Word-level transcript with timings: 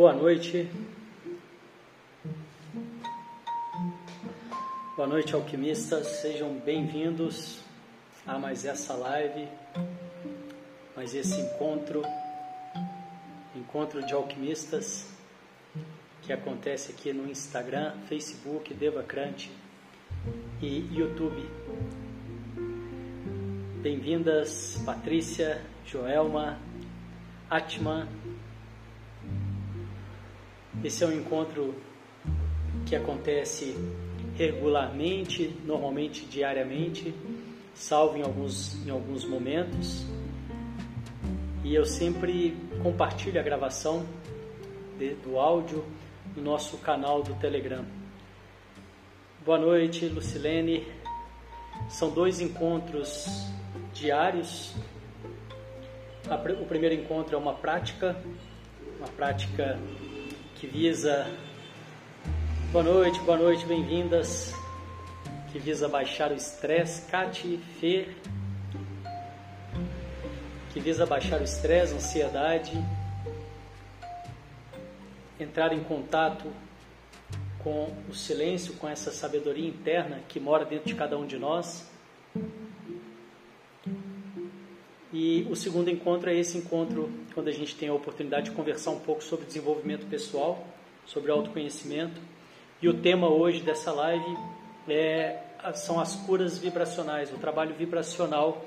Boa 0.00 0.14
noite. 0.14 0.66
Boa 4.96 5.06
noite, 5.06 5.34
alquimistas. 5.34 6.06
Sejam 6.22 6.54
bem-vindos 6.54 7.60
a 8.26 8.38
mais 8.38 8.64
essa 8.64 8.94
live, 8.94 9.46
mais 10.96 11.14
esse 11.14 11.38
encontro, 11.38 12.02
encontro 13.54 14.02
de 14.06 14.14
alquimistas 14.14 15.06
que 16.22 16.32
acontece 16.32 16.92
aqui 16.92 17.12
no 17.12 17.30
Instagram, 17.30 17.92
Facebook, 18.08 18.72
Devacrante 18.72 19.52
e 20.62 20.78
YouTube. 20.96 21.46
Bem-vindas, 23.82 24.80
Patrícia, 24.82 25.60
Joelma, 25.84 26.58
Atman. 27.50 28.08
Esse 30.82 31.04
é 31.04 31.06
um 31.06 31.12
encontro 31.12 31.74
que 32.86 32.96
acontece 32.96 33.76
regularmente, 34.34 35.54
normalmente 35.66 36.24
diariamente, 36.24 37.14
salvo 37.74 38.16
em 38.16 38.22
alguns, 38.22 38.86
em 38.86 38.90
alguns 38.90 39.26
momentos. 39.26 40.06
E 41.62 41.74
eu 41.74 41.84
sempre 41.84 42.56
compartilho 42.82 43.38
a 43.38 43.42
gravação 43.42 44.06
de, 44.98 45.10
do 45.16 45.38
áudio 45.38 45.84
no 46.34 46.42
nosso 46.42 46.78
canal 46.78 47.22
do 47.22 47.34
Telegram. 47.34 47.84
Boa 49.44 49.58
noite, 49.58 50.06
Lucilene. 50.06 50.86
São 51.90 52.10
dois 52.10 52.40
encontros 52.40 53.26
diários. 53.92 54.74
O 56.58 56.64
primeiro 56.64 56.94
encontro 56.94 57.34
é 57.34 57.38
uma 57.38 57.52
prática, 57.52 58.16
uma 58.98 59.08
prática 59.08 59.78
que 60.60 60.66
visa. 60.66 61.26
Boa 62.70 62.84
noite, 62.84 63.18
boa 63.20 63.38
noite, 63.38 63.64
bem-vindas. 63.64 64.52
Que 65.50 65.58
visa 65.58 65.88
baixar 65.88 66.30
o 66.30 66.34
estresse. 66.34 67.10
Cati, 67.10 67.58
Fê. 67.80 68.10
Que 70.70 70.78
visa 70.78 71.06
baixar 71.06 71.40
o 71.40 71.44
estresse, 71.44 71.94
ansiedade. 71.94 72.72
Entrar 75.40 75.72
em 75.72 75.82
contato 75.82 76.52
com 77.60 77.90
o 78.10 78.14
silêncio, 78.14 78.74
com 78.74 78.86
essa 78.86 79.10
sabedoria 79.10 79.66
interna 79.66 80.20
que 80.28 80.38
mora 80.38 80.66
dentro 80.66 80.88
de 80.88 80.94
cada 80.94 81.16
um 81.16 81.26
de 81.26 81.38
nós. 81.38 81.90
E 85.12 85.46
o 85.50 85.56
segundo 85.56 85.90
encontro 85.90 86.30
é 86.30 86.36
esse 86.36 86.56
encontro 86.56 87.10
quando 87.34 87.48
a 87.48 87.52
gente 87.52 87.74
tem 87.74 87.88
a 87.88 87.94
oportunidade 87.94 88.50
de 88.50 88.56
conversar 88.56 88.90
um 88.90 89.00
pouco 89.00 89.22
sobre 89.24 89.44
desenvolvimento 89.44 90.06
pessoal, 90.06 90.64
sobre 91.04 91.32
autoconhecimento. 91.32 92.20
E 92.80 92.88
o 92.88 92.94
tema 92.94 93.28
hoje 93.28 93.60
dessa 93.60 93.90
live 93.90 94.36
é, 94.88 95.40
são 95.74 95.98
as 95.98 96.14
curas 96.14 96.58
vibracionais, 96.58 97.32
o 97.32 97.38
trabalho 97.38 97.74
vibracional 97.74 98.64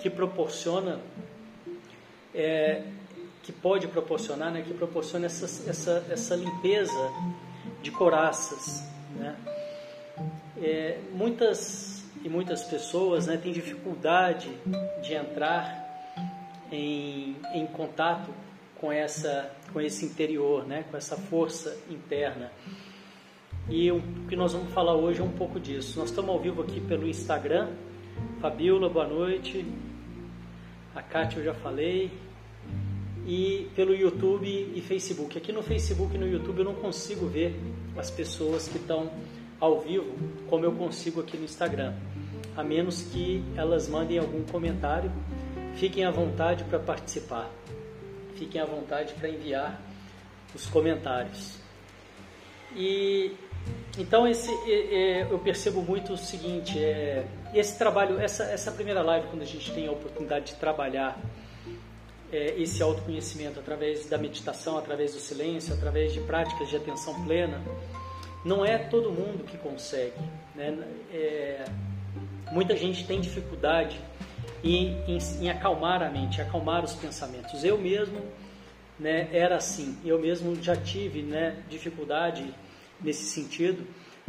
que 0.00 0.08
proporciona, 0.08 1.00
é, 2.32 2.84
que 3.42 3.50
pode 3.50 3.88
proporcionar, 3.88 4.52
né, 4.52 4.62
que 4.62 4.72
proporciona 4.72 5.26
essa, 5.26 5.68
essa, 5.68 6.06
essa 6.08 6.36
limpeza 6.36 7.12
de 7.82 7.90
coraças. 7.90 8.84
Né? 9.16 9.36
É, 10.62 10.98
muitas 11.12 12.00
e 12.22 12.28
muitas 12.28 12.62
pessoas 12.64 13.26
né, 13.26 13.36
têm 13.36 13.52
dificuldade 13.52 14.50
de 15.02 15.14
entrar 15.14 15.79
em, 16.70 17.36
em 17.54 17.66
contato 17.66 18.32
com 18.80 18.90
essa 18.90 19.50
com 19.72 19.80
esse 19.80 20.04
interior, 20.04 20.66
né, 20.66 20.84
com 20.90 20.96
essa 20.96 21.16
força 21.16 21.76
interna. 21.88 22.50
E 23.68 23.90
o 23.92 24.02
que 24.28 24.34
nós 24.34 24.52
vamos 24.52 24.72
falar 24.72 24.96
hoje 24.96 25.20
é 25.20 25.22
um 25.22 25.30
pouco 25.30 25.60
disso. 25.60 25.98
Nós 25.98 26.10
estamos 26.10 26.30
ao 26.30 26.40
vivo 26.40 26.62
aqui 26.62 26.80
pelo 26.80 27.06
Instagram. 27.06 27.68
Fabiola, 28.40 28.88
boa 28.88 29.06
noite. 29.06 29.64
A 30.94 31.02
Kátia 31.02 31.38
eu 31.38 31.44
já 31.44 31.54
falei. 31.54 32.10
E 33.26 33.68
pelo 33.76 33.94
YouTube 33.94 34.72
e 34.74 34.80
Facebook. 34.80 35.38
Aqui 35.38 35.52
no 35.52 35.62
Facebook 35.62 36.16
e 36.16 36.18
no 36.18 36.26
YouTube 36.26 36.58
eu 36.58 36.64
não 36.64 36.74
consigo 36.74 37.26
ver 37.26 37.54
as 37.96 38.10
pessoas 38.10 38.66
que 38.66 38.78
estão 38.78 39.10
ao 39.60 39.80
vivo 39.80 40.10
como 40.48 40.64
eu 40.64 40.72
consigo 40.72 41.20
aqui 41.20 41.36
no 41.36 41.44
Instagram. 41.44 41.94
A 42.56 42.64
menos 42.64 43.02
que 43.02 43.44
elas 43.56 43.88
mandem 43.88 44.18
algum 44.18 44.42
comentário 44.42 45.12
Fiquem 45.80 46.04
à 46.04 46.10
vontade 46.10 46.62
para 46.64 46.78
participar. 46.78 47.50
Fiquem 48.36 48.60
à 48.60 48.66
vontade 48.66 49.14
para 49.14 49.30
enviar 49.30 49.80
os 50.54 50.66
comentários. 50.66 51.56
E 52.76 53.34
então 53.96 54.28
esse 54.28 54.50
é, 54.70 55.22
é, 55.22 55.22
eu 55.22 55.38
percebo 55.38 55.80
muito 55.80 56.12
o 56.12 56.18
seguinte, 56.18 56.78
é, 56.78 57.24
esse 57.54 57.78
trabalho, 57.78 58.20
essa, 58.20 58.44
essa 58.44 58.70
primeira 58.70 59.00
live 59.00 59.28
quando 59.28 59.40
a 59.40 59.46
gente 59.46 59.72
tem 59.72 59.88
a 59.88 59.92
oportunidade 59.92 60.52
de 60.52 60.54
trabalhar 60.56 61.18
é, 62.30 62.60
esse 62.60 62.82
autoconhecimento 62.82 63.58
através 63.58 64.06
da 64.06 64.18
meditação, 64.18 64.76
através 64.76 65.14
do 65.14 65.18
silêncio, 65.18 65.72
através 65.72 66.12
de 66.12 66.20
práticas 66.20 66.68
de 66.68 66.76
atenção 66.76 67.24
plena, 67.24 67.58
não 68.44 68.66
é 68.66 68.76
todo 68.76 69.10
mundo 69.10 69.44
que 69.46 69.56
consegue. 69.56 70.20
Né? 70.54 70.78
É, 71.10 71.64
muita 72.52 72.76
gente 72.76 73.06
tem 73.06 73.18
dificuldade 73.18 73.98
e 74.62 74.88
em, 75.06 75.18
em 75.40 75.50
acalmar 75.50 76.02
a 76.02 76.10
mente, 76.10 76.40
acalmar 76.40 76.84
os 76.84 76.94
pensamentos. 76.94 77.64
Eu 77.64 77.78
mesmo 77.78 78.20
né, 78.98 79.28
era 79.32 79.56
assim, 79.56 79.96
eu 80.04 80.18
mesmo 80.18 80.62
já 80.62 80.76
tive 80.76 81.22
né, 81.22 81.56
dificuldade 81.68 82.54
nesse 83.00 83.24
sentido 83.24 83.86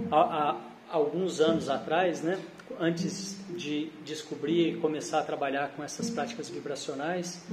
há, 0.09 0.51
há 0.51 0.57
alguns 0.89 1.41
anos 1.41 1.69
atrás, 1.69 2.21
né, 2.21 2.39
antes 2.79 3.37
de 3.49 3.91
descobrir 4.05 4.69
e 4.69 4.77
começar 4.77 5.19
a 5.19 5.23
trabalhar 5.23 5.69
com 5.75 5.83
essas 5.83 6.09
práticas 6.09 6.49
vibracionais. 6.49 7.45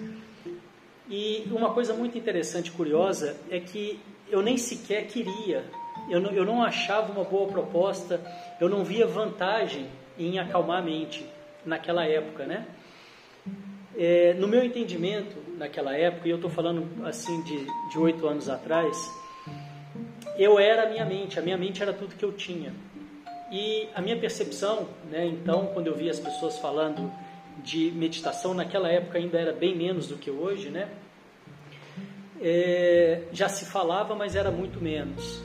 E 1.10 1.44
uma 1.50 1.72
coisa 1.72 1.92
muito 1.92 2.16
interessante 2.16 2.70
curiosa 2.70 3.36
é 3.50 3.58
que 3.58 3.98
eu 4.30 4.42
nem 4.42 4.56
sequer 4.56 5.06
queria, 5.06 5.64
eu 6.08 6.20
não, 6.20 6.30
eu 6.30 6.44
não 6.44 6.62
achava 6.62 7.10
uma 7.12 7.24
boa 7.24 7.48
proposta, 7.48 8.20
eu 8.60 8.68
não 8.68 8.84
via 8.84 9.06
vantagem 9.06 9.88
em 10.18 10.38
acalmar 10.38 10.78
a 10.78 10.82
mente 10.82 11.26
naquela 11.64 12.04
época, 12.04 12.46
né? 12.46 12.66
É, 13.96 14.34
no 14.34 14.46
meu 14.46 14.62
entendimento, 14.64 15.36
naquela 15.56 15.96
época, 15.96 16.28
e 16.28 16.30
eu 16.30 16.36
estou 16.36 16.50
falando 16.50 16.86
assim 17.04 17.42
de 17.42 17.98
oito 17.98 18.26
anos 18.28 18.48
atrás, 18.48 18.96
eu 20.38 20.58
era 20.58 20.84
a 20.84 20.86
minha 20.86 21.04
mente, 21.04 21.38
a 21.38 21.42
minha 21.42 21.56
mente 21.56 21.82
era 21.82 21.92
tudo 21.92 22.14
que 22.14 22.24
eu 22.24 22.32
tinha. 22.32 22.72
E 23.50 23.88
a 23.94 24.00
minha 24.00 24.16
percepção, 24.16 24.88
né, 25.10 25.26
então, 25.26 25.66
quando 25.72 25.86
eu 25.86 25.94
via 25.94 26.10
as 26.10 26.20
pessoas 26.20 26.58
falando 26.58 27.10
de 27.64 27.90
meditação, 27.90 28.54
naquela 28.54 28.88
época 28.88 29.18
ainda 29.18 29.38
era 29.38 29.52
bem 29.52 29.74
menos 29.74 30.06
do 30.06 30.16
que 30.16 30.30
hoje, 30.30 30.68
né? 30.68 30.88
É, 32.40 33.22
já 33.32 33.48
se 33.48 33.64
falava, 33.64 34.14
mas 34.14 34.36
era 34.36 34.50
muito 34.50 34.80
menos. 34.80 35.42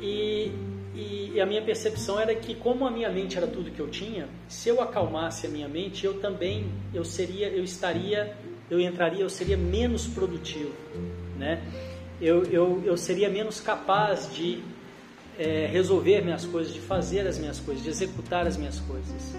E 0.00 0.50
e, 0.96 1.32
e, 1.34 1.40
a 1.40 1.44
minha 1.44 1.60
percepção 1.60 2.18
era 2.18 2.34
que 2.34 2.54
como 2.54 2.86
a 2.86 2.90
minha 2.90 3.10
mente 3.10 3.36
era 3.36 3.46
tudo 3.46 3.70
que 3.70 3.80
eu 3.80 3.88
tinha, 3.88 4.28
se 4.48 4.70
eu 4.70 4.80
acalmasse 4.80 5.46
a 5.46 5.50
minha 5.50 5.68
mente, 5.68 6.06
eu 6.06 6.20
também 6.20 6.66
eu 6.94 7.04
seria, 7.04 7.48
eu 7.48 7.62
estaria, 7.62 8.34
eu 8.70 8.80
entraria, 8.80 9.20
eu 9.20 9.28
seria 9.28 9.56
menos 9.56 10.06
produtivo, 10.06 10.72
né? 11.38 11.62
Eu, 12.18 12.44
eu, 12.44 12.82
eu 12.84 12.96
seria 12.96 13.28
menos 13.28 13.60
capaz 13.60 14.34
de 14.34 14.62
é, 15.38 15.66
resolver 15.66 16.22
minhas 16.22 16.46
coisas, 16.46 16.72
de 16.72 16.80
fazer 16.80 17.26
as 17.26 17.38
minhas 17.38 17.60
coisas, 17.60 17.84
de 17.84 17.90
executar 17.90 18.46
as 18.46 18.56
minhas 18.56 18.80
coisas. 18.80 19.36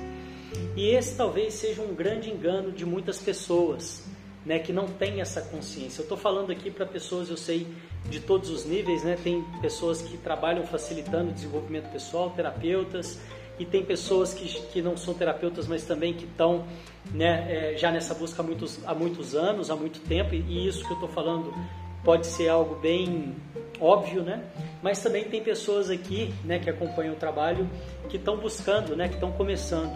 E 0.76 0.90
esse 0.90 1.16
talvez 1.16 1.56
seja 1.56 1.82
um 1.82 1.96
grande 1.96 2.30
engano 2.30 2.72
de 2.72 2.86
muitas 2.86 3.20
pessoas, 3.20 4.04
né, 4.46 4.60
que 4.60 4.72
não 4.72 4.88
têm 4.88 5.22
essa 5.22 5.42
consciência. 5.42 6.02
Eu 6.02 6.04
estou 6.04 6.18
falando 6.18 6.52
aqui 6.52 6.70
para 6.70 6.86
pessoas, 6.86 7.30
eu 7.30 7.38
sei, 7.38 7.68
de 8.10 8.20
todos 8.20 8.50
os 8.50 8.66
níveis, 8.66 9.04
né? 9.04 9.18
Tem 9.22 9.44
pessoas 9.62 10.02
que 10.02 10.18
trabalham 10.18 10.66
facilitando 10.66 11.32
o 11.32 11.34
desenvolvimento 11.34 11.92
pessoal, 11.92 12.30
terapeutas, 12.30 13.20
e 13.60 13.66
tem 13.66 13.84
pessoas 13.84 14.34
que, 14.34 14.48
que 14.48 14.82
não 14.82 14.96
são 14.96 15.14
terapeutas, 15.14 15.68
mas 15.68 15.84
também 15.84 16.14
que 16.14 16.26
estão 16.26 16.66
né, 17.12 17.74
é, 17.74 17.78
já 17.78 17.92
nessa 17.92 18.14
busca 18.14 18.42
há 18.42 18.46
muitos, 18.46 18.80
há 18.86 18.94
muitos 18.94 19.36
anos, 19.36 19.72
há 19.72 19.76
muito 19.76 20.00
tempo, 20.02 20.36
e 20.36 20.68
isso 20.68 20.86
que 20.86 20.92
eu 20.92 20.96
estou 20.96 21.10
falando 21.10 21.54
pode 22.04 22.28
ser 22.28 22.50
algo 22.50 22.76
bem 22.76 23.36
óbvio, 23.80 24.24
né? 24.24 24.44
Mas 24.82 25.02
também 25.02 25.26
tem 25.26 25.44
pessoas 25.44 25.90
aqui, 25.90 26.34
né, 26.44 26.60
que 26.60 26.70
acompanham 26.70 27.14
o 27.14 27.18
trabalho, 27.18 27.70
que 28.10 28.18
estão 28.18 28.38
buscando, 28.38 28.96
né, 28.96 29.08
que 29.08 29.16
estão 29.16 29.32
começando. 29.32 29.92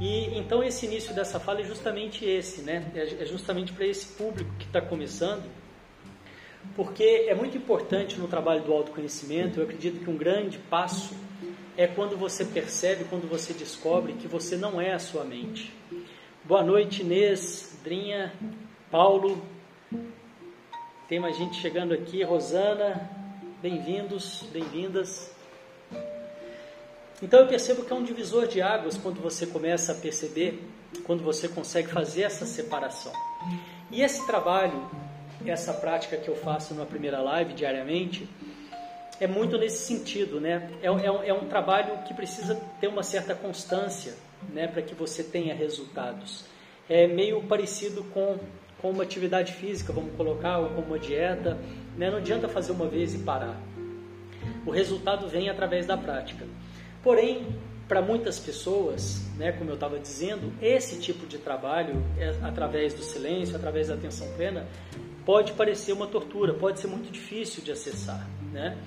E 0.00 0.36
então 0.36 0.62
esse 0.62 0.86
início 0.86 1.14
dessa 1.14 1.38
fala 1.38 1.60
é 1.60 1.64
justamente 1.64 2.24
esse, 2.24 2.62
né? 2.62 2.84
É, 2.94 3.22
é 3.22 3.26
justamente 3.26 3.72
para 3.72 3.86
esse 3.86 4.06
público 4.06 4.52
que 4.58 4.66
está 4.66 4.80
começando, 4.80 5.44
porque 6.74 7.26
é 7.28 7.34
muito 7.34 7.56
importante 7.56 8.18
no 8.18 8.28
trabalho 8.28 8.62
do 8.62 8.72
autoconhecimento. 8.72 9.60
Eu 9.60 9.64
acredito 9.64 10.02
que 10.02 10.10
um 10.10 10.16
grande 10.16 10.58
passo 10.58 11.14
é 11.76 11.86
quando 11.86 12.16
você 12.16 12.44
percebe, 12.44 13.04
quando 13.04 13.28
você 13.28 13.52
descobre 13.52 14.14
que 14.14 14.28
você 14.28 14.56
não 14.56 14.80
é 14.80 14.92
a 14.92 14.98
sua 14.98 15.24
mente. 15.24 15.72
Boa 16.44 16.62
noite, 16.62 17.02
Inês, 17.02 17.78
Drinha, 17.84 18.32
Paulo, 18.90 19.40
tem 21.08 21.20
mais 21.20 21.36
gente 21.36 21.60
chegando 21.60 21.92
aqui. 21.92 22.22
Rosana, 22.22 23.10
bem-vindos, 23.60 24.44
bem-vindas. 24.52 25.30
Então 27.22 27.40
eu 27.40 27.46
percebo 27.46 27.84
que 27.84 27.92
é 27.92 27.96
um 27.96 28.02
divisor 28.02 28.48
de 28.48 28.60
águas 28.60 28.96
quando 28.96 29.20
você 29.20 29.46
começa 29.46 29.92
a 29.92 29.94
perceber, 29.94 30.60
quando 31.04 31.22
você 31.22 31.48
consegue 31.48 31.88
fazer 31.88 32.22
essa 32.22 32.44
separação. 32.44 33.12
E 33.90 34.02
esse 34.02 34.26
trabalho, 34.26 34.88
essa 35.50 35.72
prática 35.72 36.16
que 36.16 36.28
eu 36.28 36.36
faço 36.36 36.74
na 36.74 36.84
primeira 36.84 37.20
live 37.20 37.54
diariamente, 37.54 38.28
é 39.20 39.26
muito 39.26 39.56
nesse 39.58 39.84
sentido, 39.86 40.40
né? 40.40 40.70
É, 40.82 40.86
é, 40.86 41.28
é 41.28 41.34
um 41.34 41.46
trabalho 41.48 41.98
que 42.06 42.14
precisa 42.14 42.60
ter 42.80 42.88
uma 42.88 43.02
certa 43.02 43.34
constância, 43.34 44.14
né, 44.52 44.66
para 44.66 44.82
que 44.82 44.94
você 44.94 45.22
tenha 45.22 45.54
resultados. 45.54 46.44
É 46.88 47.06
meio 47.06 47.42
parecido 47.42 48.02
com 48.04 48.38
com 48.82 48.90
uma 48.90 49.04
atividade 49.04 49.52
física, 49.52 49.92
vamos 49.92 50.14
colocar, 50.16 50.58
ou 50.58 50.70
com 50.70 50.80
uma 50.82 50.98
dieta. 50.98 51.56
Né? 51.96 52.10
Não 52.10 52.18
adianta 52.18 52.48
fazer 52.48 52.72
uma 52.72 52.88
vez 52.88 53.14
e 53.14 53.18
parar. 53.18 53.56
O 54.66 54.72
resultado 54.72 55.28
vem 55.28 55.48
através 55.48 55.86
da 55.86 55.96
prática. 55.96 56.44
Porém, 57.00 57.46
para 57.92 58.00
muitas 58.00 58.38
pessoas, 58.38 59.20
né, 59.36 59.52
como 59.52 59.68
eu 59.68 59.74
estava 59.74 59.98
dizendo, 59.98 60.50
esse 60.62 60.98
tipo 60.98 61.26
de 61.26 61.36
trabalho, 61.36 62.02
é, 62.16 62.30
através 62.40 62.94
do 62.94 63.02
silêncio, 63.02 63.54
através 63.54 63.88
da 63.88 63.94
atenção 63.96 64.26
plena, 64.34 64.66
pode 65.26 65.52
parecer 65.52 65.92
uma 65.92 66.06
tortura, 66.06 66.54
pode 66.54 66.80
ser 66.80 66.86
muito 66.86 67.12
difícil 67.12 67.62
de 67.62 67.70
acessar. 67.70 68.26
Né? 68.50 68.78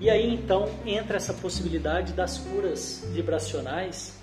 E 0.00 0.08
aí 0.08 0.32
então 0.32 0.70
entra 0.86 1.18
essa 1.18 1.34
possibilidade 1.34 2.14
das 2.14 2.38
curas 2.38 3.06
vibracionais, 3.12 4.18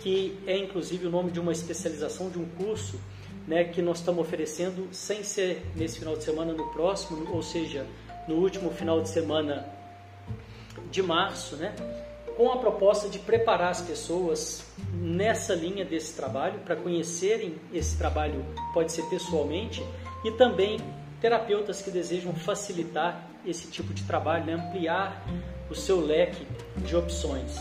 que 0.00 0.36
é 0.44 0.58
inclusive 0.58 1.06
o 1.06 1.10
nome 1.10 1.30
de 1.30 1.38
uma 1.38 1.52
especialização 1.52 2.30
de 2.30 2.38
um 2.40 2.46
curso 2.46 2.98
né, 3.46 3.62
que 3.62 3.80
nós 3.80 3.98
estamos 4.00 4.20
oferecendo, 4.20 4.88
sem 4.90 5.22
ser 5.22 5.64
nesse 5.76 6.00
final 6.00 6.16
de 6.16 6.24
semana, 6.24 6.52
no 6.52 6.68
próximo, 6.72 7.32
ou 7.32 7.44
seja, 7.44 7.86
no 8.26 8.34
último 8.38 8.72
final 8.72 9.00
de 9.00 9.08
semana 9.08 9.72
de 10.90 11.00
março, 11.00 11.54
né, 11.54 11.76
com 12.38 12.52
a 12.52 12.56
proposta 12.56 13.08
de 13.08 13.18
preparar 13.18 13.72
as 13.72 13.80
pessoas 13.80 14.64
nessa 14.94 15.56
linha 15.56 15.84
desse 15.84 16.14
trabalho, 16.14 16.60
para 16.60 16.76
conhecerem 16.76 17.56
esse 17.74 17.98
trabalho, 17.98 18.46
pode 18.72 18.92
ser 18.92 19.02
pessoalmente, 19.06 19.84
e 20.24 20.30
também 20.30 20.78
terapeutas 21.20 21.82
que 21.82 21.90
desejam 21.90 22.32
facilitar 22.32 23.28
esse 23.44 23.66
tipo 23.66 23.92
de 23.92 24.04
trabalho, 24.04 24.44
né, 24.44 24.52
ampliar 24.52 25.26
o 25.68 25.74
seu 25.74 26.00
leque 26.00 26.46
de 26.76 26.94
opções. 26.94 27.56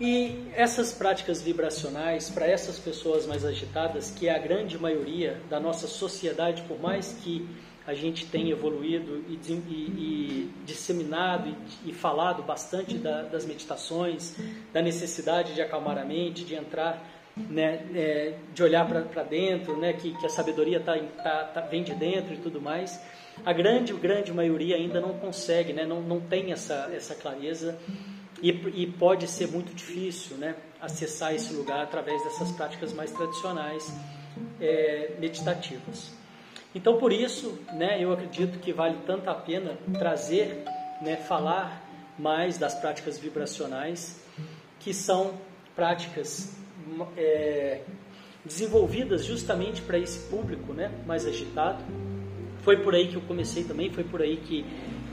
E 0.00 0.48
essas 0.54 0.92
práticas 0.92 1.42
vibracionais, 1.42 2.30
para 2.30 2.46
essas 2.46 2.78
pessoas 2.78 3.26
mais 3.26 3.44
agitadas, 3.44 4.12
que 4.12 4.28
é 4.28 4.36
a 4.36 4.38
grande 4.38 4.78
maioria 4.78 5.40
da 5.50 5.58
nossa 5.58 5.88
sociedade, 5.88 6.62
por 6.68 6.78
mais 6.78 7.16
que 7.20 7.48
a 7.86 7.94
gente 7.94 8.26
tenha 8.26 8.50
evoluído 8.50 9.24
e, 9.28 9.38
e, 9.48 9.72
e 9.72 10.50
disseminado 10.64 11.54
e, 11.84 11.90
e, 11.90 11.92
falado 11.92 12.42
bastante 12.42 12.98
da, 12.98 13.22
das 13.22 13.46
meditações, 13.46 14.36
da 14.72 14.82
necessidade 14.82 15.54
de 15.54 15.62
acalmar 15.62 15.96
a 15.96 16.04
mente, 16.04 16.44
de 16.44 16.54
entrar, 16.54 17.02
né, 17.36 17.86
é, 17.94 18.34
de 18.52 18.62
olhar 18.62 18.84
para 18.86 19.22
dentro, 19.22 19.76
né, 19.78 19.92
que, 19.92 20.12
que 20.18 20.26
a 20.26 20.28
sabedoria 20.28 20.80
tá, 20.80 20.98
tá, 21.22 21.44
tá, 21.44 21.60
vem 21.60 21.84
de 21.84 21.94
dentro 21.94 22.34
e 22.34 22.38
tudo 22.38 22.60
mais, 22.60 23.00
a 23.44 23.52
grande, 23.52 23.92
grande 23.92 24.32
maioria 24.32 24.76
ainda 24.76 25.00
não 25.00 25.18
consegue, 25.18 25.72
né, 25.72 25.84
não, 25.86 26.00
não 26.02 26.20
tem 26.20 26.52
essa, 26.52 26.90
essa 26.92 27.14
clareza 27.14 27.78
e, 28.42 28.50
e, 28.50 28.86
pode 28.86 29.28
ser 29.28 29.48
muito 29.48 29.72
difícil 29.74 30.36
né, 30.36 30.56
acessar 30.80 31.34
esse 31.34 31.54
lugar 31.54 31.82
através 31.82 32.22
dessas 32.24 32.50
práticas 32.52 32.92
mais 32.92 33.12
tradicionais 33.12 33.92
é, 34.60 35.12
meditativas. 35.18 36.12
Então, 36.76 36.98
por 36.98 37.10
isso, 37.10 37.58
né, 37.72 37.96
eu 38.04 38.12
acredito 38.12 38.58
que 38.58 38.70
vale 38.70 38.98
tanto 39.06 39.30
a 39.30 39.34
pena 39.34 39.78
trazer, 39.98 40.62
né, 41.00 41.16
falar 41.16 41.82
mais 42.18 42.58
das 42.58 42.74
práticas 42.74 43.18
vibracionais, 43.18 44.22
que 44.78 44.92
são 44.92 45.32
práticas 45.74 46.54
é, 47.16 47.80
desenvolvidas 48.44 49.24
justamente 49.24 49.80
para 49.80 49.98
esse 49.98 50.28
público 50.28 50.74
né, 50.74 50.92
mais 51.06 51.26
agitado. 51.26 51.82
Foi 52.60 52.76
por 52.76 52.94
aí 52.94 53.08
que 53.08 53.16
eu 53.16 53.22
comecei 53.22 53.64
também, 53.64 53.90
foi 53.90 54.04
por 54.04 54.20
aí 54.20 54.36
que 54.36 54.62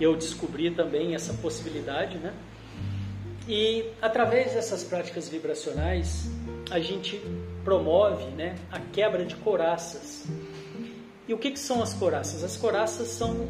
eu 0.01 0.17
descobri 0.17 0.69
também 0.69 1.15
essa 1.15 1.33
possibilidade, 1.35 2.17
né? 2.17 2.33
E 3.47 3.85
através 4.01 4.51
dessas 4.51 4.83
práticas 4.83 5.29
vibracionais, 5.29 6.29
a 6.69 6.81
gente 6.81 7.21
promove 7.63 8.25
né, 8.31 8.55
a 8.69 8.81
quebra 8.81 9.23
de 9.23 9.37
coraças. 9.37 10.27
E 11.33 11.35
o 11.35 11.39
que, 11.39 11.49
que 11.49 11.59
são 11.59 11.81
as 11.81 11.95
coraças? 11.95 12.43
As 12.43 12.55
coraças 12.55 13.07
são 13.07 13.47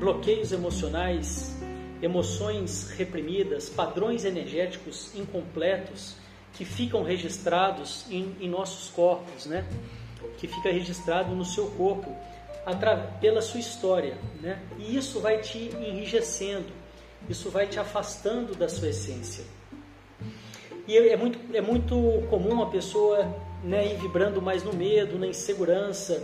bloqueios 0.00 0.50
emocionais, 0.50 1.56
emoções 2.02 2.90
reprimidas, 2.90 3.68
padrões 3.68 4.24
energéticos 4.24 5.14
incompletos 5.14 6.16
que 6.54 6.64
ficam 6.64 7.04
registrados 7.04 8.04
em, 8.10 8.34
em 8.40 8.48
nossos 8.48 8.90
corpos, 8.90 9.46
né? 9.46 9.64
que 10.38 10.48
fica 10.48 10.72
registrado 10.72 11.32
no 11.36 11.44
seu 11.44 11.68
corpo 11.68 12.12
pela 13.20 13.40
sua 13.40 13.60
história. 13.60 14.18
Né? 14.42 14.60
E 14.76 14.96
isso 14.96 15.20
vai 15.20 15.38
te 15.38 15.70
enrijecendo, 15.78 16.72
isso 17.28 17.48
vai 17.48 17.68
te 17.68 17.78
afastando 17.78 18.56
da 18.56 18.68
sua 18.68 18.88
essência. 18.88 19.44
E 20.84 20.98
é 20.98 21.16
muito, 21.16 21.38
é 21.54 21.60
muito 21.60 21.94
comum 22.28 22.60
a 22.60 22.66
pessoa 22.66 23.24
né, 23.62 23.86
ir 23.86 23.98
vibrando 23.98 24.42
mais 24.42 24.64
no 24.64 24.72
medo, 24.72 25.16
na 25.16 25.28
insegurança, 25.28 26.20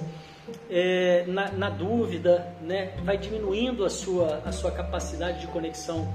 é, 0.71 1.25
na, 1.27 1.51
na, 1.53 1.71
dúvida, 1.71 2.55
né, 2.63 2.95
vai 3.05 3.19
diminuindo 3.19 3.85
a 3.85 3.91
sua, 3.91 4.43
a 4.45 4.53
sua 4.53 4.71
capacidade 4.71 5.41
de 5.41 5.47
conexão 5.49 6.07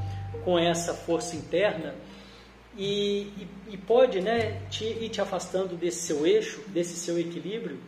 com 0.43 0.57
essa 0.57 0.93
força 0.93 1.35
interna 1.35 1.93
e, 2.77 3.21
e, 3.37 3.47
e 3.71 3.77
pode 3.77 4.21
né, 4.21 4.61
te, 4.69 4.85
ir 4.85 5.09
te 5.09 5.21
afastando 5.21 5.75
desse 5.75 6.07
seu 6.07 6.25
eixo, 6.25 6.61
desse 6.67 6.95
seu 6.95 7.19
equilíbrio. 7.19 7.79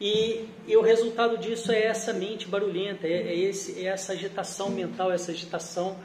E, 0.00 0.48
e, 0.66 0.76
o 0.76 0.82
resultado 0.82 1.38
disso 1.38 1.70
é 1.70 1.84
essa 1.84 2.12
mente 2.12 2.48
barulhenta, 2.48 3.06
é, 3.06 3.12
é, 3.12 3.38
esse, 3.38 3.84
é 3.84 3.88
essa 3.88 4.12
agitação 4.12 4.68
mental, 4.68 5.12
essa 5.12 5.30
agitação 5.30 5.96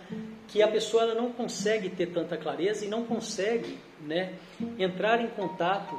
que 0.48 0.62
a 0.62 0.68
pessoa 0.68 1.04
ela 1.04 1.16
não 1.16 1.32
consegue 1.32 1.89
ter 1.89 2.08
tanta 2.08 2.38
clareza 2.38 2.86
e 2.86 2.88
não 2.88 3.06
consegue 3.06 3.80
né, 4.01 4.34
entrar 4.77 5.20
em 5.20 5.27
contato 5.27 5.96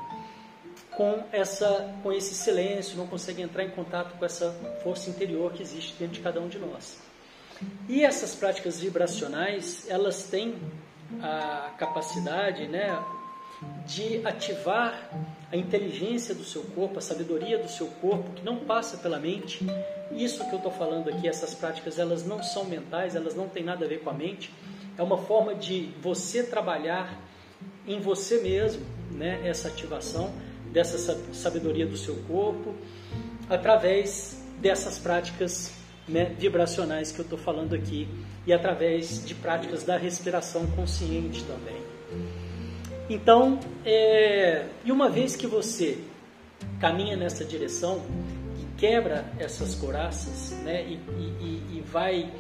com, 0.99 1.23
essa, 1.31 1.95
com 2.03 2.13
esse 2.13 2.35
silêncio, 2.35 2.97
não 2.97 3.07
consegue 3.07 3.41
entrar 3.41 3.63
em 3.63 3.71
contato 3.71 4.19
com 4.19 4.25
essa 4.25 4.51
força 4.83 5.09
interior 5.09 5.53
que 5.53 5.63
existe 5.63 5.95
dentro 5.97 6.15
de 6.15 6.21
cada 6.21 6.41
um 6.41 6.49
de 6.49 6.59
nós. 6.59 6.99
E 7.89 8.05
essas 8.05 8.35
práticas 8.35 8.81
vibracionais, 8.81 9.89
elas 9.89 10.25
têm 10.25 10.57
a 11.23 11.71
capacidade, 11.79 12.67
né, 12.67 13.01
de 13.87 14.27
ativar 14.27 15.09
a 15.53 15.57
inteligência 15.57 16.35
do 16.35 16.43
seu 16.43 16.65
corpo, 16.65 16.99
a 16.99 17.01
sabedoria 17.01 17.59
do 17.59 17.69
seu 17.69 17.87
corpo, 17.87 18.33
que 18.33 18.45
não 18.45 18.57
passa 18.57 18.97
pela 18.97 19.21
mente. 19.21 19.65
Isso 20.11 20.45
que 20.49 20.53
eu 20.53 20.59
estou 20.59 20.73
falando 20.73 21.11
aqui, 21.11 21.29
essas 21.29 21.55
práticas, 21.55 21.97
elas 22.01 22.27
não 22.27 22.43
são 22.43 22.65
mentais, 22.65 23.15
elas 23.15 23.37
não 23.37 23.49
têm 23.49 23.63
nada 23.63 23.85
a 23.85 23.89
ver 23.89 24.01
com 24.01 24.11
a 24.11 24.15
mente. 24.15 24.53
É 24.97 25.03
uma 25.03 25.19
forma 25.19 25.55
de 25.55 25.95
você 26.03 26.43
trabalhar 26.43 27.17
em 27.87 28.01
você 28.01 28.41
mesmo, 28.41 28.85
né, 29.13 29.47
essa 29.47 29.69
ativação 29.69 30.48
dessa 30.73 31.17
sabedoria 31.33 31.87
do 31.87 31.97
seu 31.97 32.17
corpo, 32.29 32.75
através 33.49 34.43
dessas 34.61 34.99
práticas 34.99 35.73
né, 36.09 36.35
vibracionais 36.39 37.13
que 37.13 37.19
eu 37.19 37.25
estou 37.25 37.39
falando 37.39 37.75
aqui 37.75 38.09
e 38.47 38.53
através 38.53 39.25
de 39.25 39.35
práticas 39.35 39.85
da 39.85 39.97
respiração 39.97 40.67
consciente 40.69 41.45
também. 41.45 41.83
Então, 43.09 43.59
é, 43.85 44.67
e 44.85 44.93
uma 44.93 45.09
vez 45.09 45.37
que 45.37 45.47
você 45.47 45.99
caminha 46.81 47.17
nessa 47.17 47.45
direção 47.45 48.03
e 48.61 48.79
quebra 48.79 49.25
essas 49.39 49.75
coraças, 49.75 50.51
né, 50.63 50.85
e, 50.85 50.95
e, 50.95 51.79
e 51.79 51.85
vai 51.87 52.31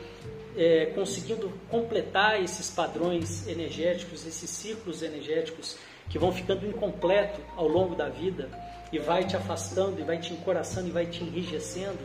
é, 0.56 0.86
conseguindo 0.86 1.52
completar 1.70 2.42
esses 2.42 2.68
padrões 2.68 3.46
energéticos, 3.46 4.26
esses 4.26 4.50
ciclos 4.50 5.02
energéticos 5.02 5.76
que 6.08 6.18
vão 6.18 6.32
ficando 6.32 6.66
incompleto 6.66 7.40
ao 7.56 7.68
longo 7.68 7.94
da 7.94 8.08
vida 8.08 8.48
e 8.92 8.98
vai 8.98 9.24
te 9.24 9.36
afastando 9.36 10.00
e 10.00 10.04
vai 10.04 10.18
te 10.18 10.32
encoraçando 10.32 10.88
e 10.88 10.90
vai 10.90 11.06
te 11.06 11.22
enrijecendo. 11.22 11.98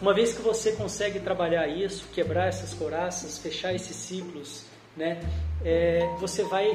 Uma 0.00 0.14
vez 0.14 0.32
que 0.32 0.42
você 0.42 0.72
consegue 0.72 1.18
trabalhar 1.20 1.66
isso, 1.66 2.08
quebrar 2.12 2.48
essas 2.48 2.74
coraças, 2.74 3.38
fechar 3.38 3.74
esses 3.74 3.96
ciclos 3.96 4.66
né, 4.98 5.20
é, 5.64 6.12
você 6.18 6.42
vai 6.42 6.66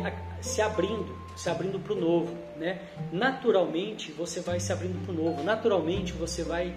se 0.42 0.62
abrindo, 0.62 1.16
se 1.36 1.50
abrindo 1.50 1.78
para 1.78 1.94
o 1.94 2.00
novo, 2.00 2.36
né? 2.58 2.82
Naturalmente 3.12 4.12
você 4.14 4.40
vai 4.40 4.60
se 4.60 4.72
abrindo 4.72 5.04
para 5.06 5.14
o 5.14 5.16
novo, 5.16 5.44
naturalmente 5.44 6.14
você 6.14 6.42
vai 6.42 6.74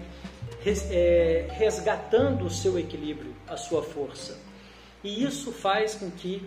é, 0.91 1.47
resgatando 1.51 2.45
o 2.45 2.49
seu 2.49 2.77
equilíbrio, 2.77 3.33
a 3.47 3.55
sua 3.55 3.81
força. 3.81 4.37
E 5.03 5.23
isso 5.23 5.51
faz 5.53 5.95
com 5.95 6.11
que 6.11 6.45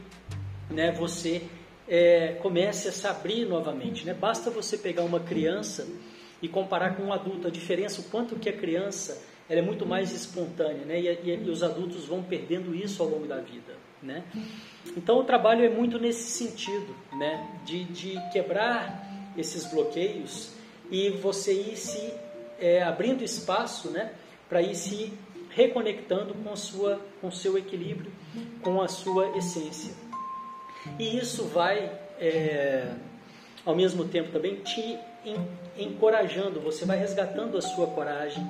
né, 0.69 0.93
você 0.93 1.43
é, 1.91 2.39
comece 2.41 2.89
a 2.89 2.93
se 2.93 3.05
abrir 3.07 3.45
novamente. 3.45 4.07
Né? 4.07 4.15
Basta 4.15 4.49
você 4.49 4.79
pegar 4.79 5.03
uma 5.03 5.19
criança 5.19 5.89
e 6.41 6.49
comparar 6.49 6.97
com 6.97 7.03
um 7.03 7.13
adulto, 7.13 7.49
a 7.49 7.51
diferença, 7.51 8.01
o 8.01 8.05
quanto 8.05 8.37
que 8.37 8.49
a 8.49 8.53
criança 8.53 9.21
ela 9.49 9.59
é 9.59 9.63
muito 9.63 9.85
mais 9.85 10.13
espontânea, 10.13 10.85
né? 10.87 11.01
E, 11.01 11.09
e, 11.09 11.45
e, 11.45 11.51
os 11.51 11.65
adultos 11.65 12.07
vão 12.07 12.23
perdendo 12.23 12.73
isso 12.73 13.03
ao 13.03 13.09
longo 13.09 13.27
da 13.27 13.41
vida, 13.41 13.77
né? 14.01 14.23
Então 14.97 15.19
o 15.19 15.25
trabalho 15.25 15.65
é 15.65 15.69
muito 15.69 15.99
nesse 15.99 16.31
sentido, 16.31 16.95
né? 17.15 17.51
De, 17.65 17.83
de 17.85 18.17
quebrar 18.33 19.33
esses 19.37 19.67
bloqueios 19.67 20.53
e 20.89 21.11
você 21.11 21.53
ir 21.53 21.77
se 21.77 22.15
é, 22.61 22.81
abrindo 22.81 23.25
espaço, 23.25 23.91
né? 23.91 24.13
Para 24.49 24.63
ir 24.63 24.77
se 24.77 25.13
reconectando 25.51 26.33
com 26.33 26.55
sua, 26.55 27.01
com 27.21 27.29
seu 27.33 27.59
equilíbrio, 27.59 28.13
com 28.63 28.81
a 28.81 28.87
sua 28.87 29.37
essência. 29.37 29.93
E 30.99 31.19
isso 31.19 31.45
vai, 31.45 31.91
é, 32.19 32.93
ao 33.65 33.75
mesmo 33.75 34.05
tempo 34.05 34.31
também, 34.33 34.57
te 34.57 34.99
encorajando, 35.77 36.61
você 36.61 36.85
vai 36.85 36.99
resgatando 36.99 37.57
a 37.57 37.63
sua 37.63 37.87
coragem, 37.87 38.49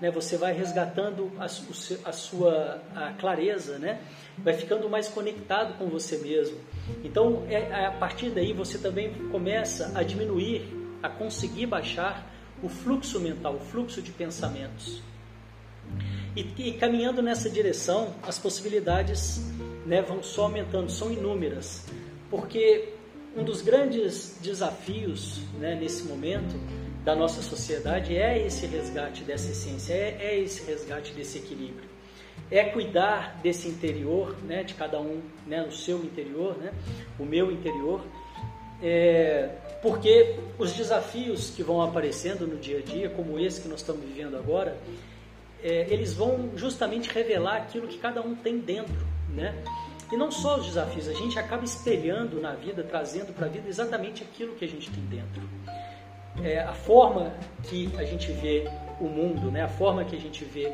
né? 0.00 0.10
você 0.10 0.36
vai 0.36 0.52
resgatando 0.52 1.32
a, 1.38 1.44
a 1.44 2.12
sua 2.12 2.82
a 2.94 3.12
clareza, 3.12 3.78
né? 3.78 4.00
vai 4.38 4.54
ficando 4.54 4.88
mais 4.88 5.08
conectado 5.08 5.76
com 5.78 5.86
você 5.86 6.18
mesmo. 6.18 6.58
Então, 7.04 7.44
é, 7.48 7.86
a 7.86 7.92
partir 7.92 8.30
daí, 8.30 8.52
você 8.52 8.78
também 8.78 9.12
começa 9.30 9.92
a 9.94 10.02
diminuir, 10.02 10.66
a 11.02 11.08
conseguir 11.08 11.66
baixar 11.66 12.28
o 12.62 12.68
fluxo 12.68 13.20
mental, 13.20 13.56
o 13.56 13.60
fluxo 13.60 14.00
de 14.00 14.10
pensamentos. 14.12 15.02
E, 16.36 16.46
e 16.56 16.72
caminhando 16.72 17.20
nessa 17.20 17.50
direção, 17.50 18.14
as 18.26 18.38
possibilidades 18.38 19.42
né, 19.86 20.02
vão 20.02 20.22
só 20.22 20.44
aumentando, 20.44 20.90
são 20.90 21.12
inúmeras, 21.12 21.86
porque 22.30 22.88
um 23.36 23.44
dos 23.44 23.62
grandes 23.62 24.38
desafios 24.40 25.40
né, 25.58 25.74
nesse 25.74 26.04
momento 26.04 26.54
da 27.04 27.14
nossa 27.14 27.42
sociedade 27.42 28.16
é 28.16 28.46
esse 28.46 28.66
resgate 28.66 29.24
dessa 29.24 29.50
essência, 29.50 29.94
é, 29.94 30.16
é 30.20 30.38
esse 30.38 30.64
resgate 30.64 31.12
desse 31.12 31.38
equilíbrio. 31.38 31.90
É 32.50 32.64
cuidar 32.64 33.40
desse 33.42 33.68
interior, 33.68 34.36
né, 34.44 34.62
de 34.62 34.74
cada 34.74 35.00
um, 35.00 35.20
né, 35.46 35.62
o 35.62 35.72
seu 35.72 35.98
interior, 36.04 36.56
né, 36.58 36.72
o 37.18 37.24
meu 37.24 37.50
interior, 37.50 38.02
é, 38.82 39.50
porque 39.80 40.36
os 40.58 40.72
desafios 40.72 41.50
que 41.50 41.62
vão 41.62 41.80
aparecendo 41.80 42.46
no 42.46 42.56
dia 42.56 42.78
a 42.78 42.82
dia, 42.82 43.10
como 43.10 43.38
esse 43.38 43.60
que 43.60 43.68
nós 43.68 43.80
estamos 43.80 44.04
vivendo 44.04 44.36
agora, 44.36 44.76
é, 45.62 45.86
eles 45.88 46.12
vão 46.12 46.50
justamente 46.56 47.08
revelar 47.08 47.56
aquilo 47.56 47.86
que 47.86 47.98
cada 47.98 48.20
um 48.20 48.34
tem 48.34 48.58
dentro, 48.58 49.06
né? 49.32 49.62
E 50.12 50.16
não 50.16 50.30
só 50.30 50.58
os 50.58 50.66
desafios, 50.66 51.08
a 51.08 51.14
gente 51.14 51.38
acaba 51.38 51.64
espelhando 51.64 52.40
na 52.40 52.52
vida, 52.52 52.82
trazendo 52.82 53.32
para 53.32 53.46
a 53.46 53.48
vida 53.48 53.68
exatamente 53.68 54.22
aquilo 54.22 54.54
que 54.54 54.64
a 54.64 54.68
gente 54.68 54.90
tem 54.90 55.02
dentro 55.06 55.42
é, 56.40 56.60
a 56.60 56.72
forma 56.72 57.34
que 57.64 57.90
a 57.98 58.04
gente 58.04 58.30
vê 58.32 58.68
o 59.00 59.04
mundo, 59.04 59.50
né, 59.50 59.62
a 59.62 59.68
forma 59.68 60.04
que 60.04 60.16
a 60.16 60.20
gente 60.20 60.44
vê 60.44 60.72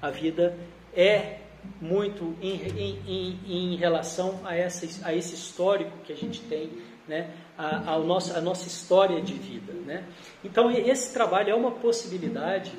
a 0.00 0.10
vida 0.10 0.56
é 0.94 1.38
muito 1.80 2.36
em, 2.40 2.54
em, 2.54 3.00
em, 3.06 3.72
em 3.74 3.76
relação 3.76 4.40
a, 4.44 4.56
essa, 4.56 4.86
a 5.06 5.14
esse 5.14 5.34
histórico 5.34 5.98
que 6.04 6.12
a 6.12 6.16
gente 6.16 6.40
tem, 6.42 6.70
né, 7.06 7.30
a, 7.56 7.94
a, 7.94 7.98
nossa, 7.98 8.38
a 8.38 8.40
nossa 8.40 8.66
história 8.66 9.20
de 9.20 9.34
vida. 9.34 9.72
Né? 9.72 10.04
Então, 10.44 10.70
esse 10.70 11.12
trabalho 11.12 11.50
é 11.50 11.54
uma 11.54 11.72
possibilidade 11.72 12.72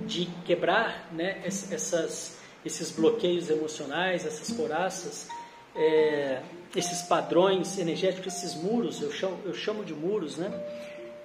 de 0.00 0.26
quebrar 0.44 1.08
né, 1.12 1.40
essas, 1.44 2.41
esses 2.64 2.90
bloqueios 2.90 3.50
emocionais, 3.50 4.24
essas 4.24 4.56
coraças, 4.56 5.28
é, 5.74 6.40
esses 6.76 7.02
padrões 7.02 7.78
energéticos, 7.78 8.34
esses 8.34 8.54
muros, 8.54 9.00
eu 9.00 9.10
chamo, 9.10 9.38
eu 9.44 9.54
chamo 9.54 9.84
de 9.84 9.94
muros, 9.94 10.36
né? 10.36 10.50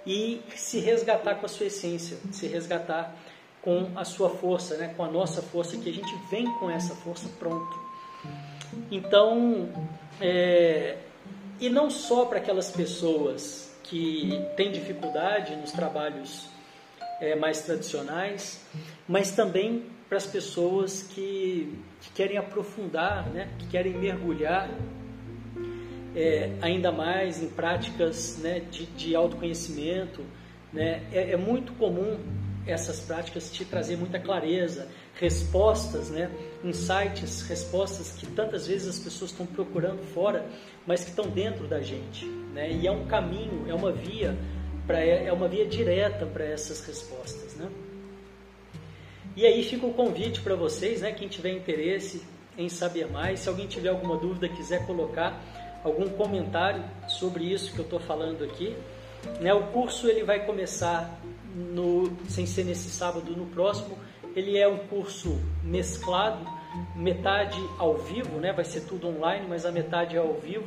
e 0.07 0.41
se 0.55 0.79
resgatar 0.79 1.35
com 1.35 1.45
a 1.45 1.49
sua 1.49 1.65
essência, 1.65 2.17
se 2.31 2.47
resgatar 2.47 3.13
com 3.61 3.91
a 3.93 4.05
sua 4.05 4.29
força, 4.29 4.77
né? 4.77 4.93
com 4.95 5.03
a 5.03 5.11
nossa 5.11 5.41
força, 5.41 5.75
que 5.77 5.89
a 5.89 5.93
gente 5.93 6.13
vem 6.31 6.45
com 6.59 6.69
essa 6.69 6.95
força 6.95 7.27
pronto. 7.37 7.77
Então, 8.89 9.69
é, 10.21 10.97
e 11.59 11.69
não 11.69 11.89
só 11.89 12.25
para 12.25 12.37
aquelas 12.37 12.71
pessoas 12.71 13.75
que 13.83 14.45
têm 14.55 14.71
dificuldade 14.71 15.55
nos 15.57 15.73
trabalhos 15.73 16.47
é, 17.19 17.35
mais 17.35 17.61
tradicionais, 17.61 18.61
mas 19.07 19.31
também 19.31 19.85
para 20.07 20.17
as 20.17 20.25
pessoas 20.25 21.03
que, 21.03 21.73
que 22.01 22.09
querem 22.11 22.37
aprofundar, 22.37 23.29
né? 23.29 23.49
que 23.59 23.67
querem 23.67 23.93
mergulhar 23.93 24.69
é, 26.15 26.51
ainda 26.61 26.91
mais 26.91 27.41
em 27.43 27.47
práticas 27.47 28.37
né, 28.37 28.61
de, 28.71 28.85
de 28.85 29.15
autoconhecimento. 29.15 30.23
Né? 30.71 31.03
É, 31.11 31.31
é, 31.31 31.37
muito 31.37 31.73
comum 31.73 32.17
essas 32.65 32.99
práticas 32.99 33.49
te 33.51 33.63
trazer 33.63 33.95
muita 33.95 34.19
clareza, 34.19 34.89
respostas, 35.15 36.09
né? 36.09 36.29
insights, 36.63 37.41
respostas 37.43 38.11
que 38.11 38.27
tantas 38.27 38.67
vezes 38.67 38.87
as 38.87 38.99
pessoas 38.99 39.31
estão 39.31 39.45
procurando 39.45 40.03
fora, 40.13 40.45
mas 40.85 41.03
que 41.03 41.09
estão 41.09 41.29
dentro 41.29 41.67
da 41.67 41.81
gente. 41.81 42.25
Né? 42.53 42.71
E 42.71 42.87
é 42.87 42.91
um 42.91 43.05
caminho, 43.07 43.65
é 43.69 43.73
uma 43.73 43.91
via 43.91 44.37
para 44.85 45.01
é 45.01 45.33
uma 45.33 45.49
via 45.49 45.65
direta 45.65 46.25
para 46.25 46.45
essas 46.45 46.85
respostas, 46.85 47.55
né? 47.55 47.69
E 49.37 49.45
aí 49.45 49.63
fica 49.63 49.85
o 49.85 49.93
convite 49.93 50.41
para 50.41 50.55
vocês, 50.55 51.01
né? 51.01 51.11
Quem 51.11 51.27
tiver 51.27 51.51
interesse 51.51 52.23
em 52.57 52.67
saber 52.67 53.05
mais, 53.11 53.41
se 53.41 53.47
alguém 53.47 53.67
tiver 53.67 53.89
alguma 53.89 54.17
dúvida 54.17 54.49
quiser 54.49 54.83
colocar, 54.87 55.39
algum 55.83 56.09
comentário 56.09 56.83
sobre 57.07 57.43
isso 57.43 57.71
que 57.71 57.77
eu 57.77 57.83
estou 57.83 57.99
falando 57.99 58.43
aqui. 58.43 58.75
Né, 59.39 59.53
o 59.53 59.67
curso 59.67 60.07
ele 60.07 60.23
vai 60.23 60.43
começar 60.43 61.21
no, 61.53 62.11
sem 62.27 62.47
ser 62.47 62.63
nesse 62.63 62.89
sábado, 62.89 63.31
no 63.33 63.45
próximo. 63.45 63.95
Ele 64.35 64.57
é 64.57 64.67
um 64.67 64.79
curso 64.87 65.39
mesclado, 65.63 66.43
metade 66.95 67.61
ao 67.77 67.95
vivo, 67.95 68.39
né, 68.39 68.51
vai 68.51 68.65
ser 68.65 68.81
tudo 68.81 69.07
online, 69.07 69.45
mas 69.47 69.67
a 69.67 69.71
metade 69.71 70.15
é 70.15 70.19
ao 70.19 70.33
vivo. 70.33 70.65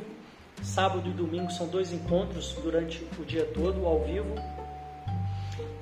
Sábado 0.63 1.09
e 1.09 1.11
domingo 1.11 1.51
são 1.51 1.67
dois 1.67 1.91
encontros 1.91 2.53
durante 2.63 3.05
o 3.19 3.25
dia 3.25 3.43
todo 3.43 3.85
ao 3.85 3.99
vivo. 3.99 4.33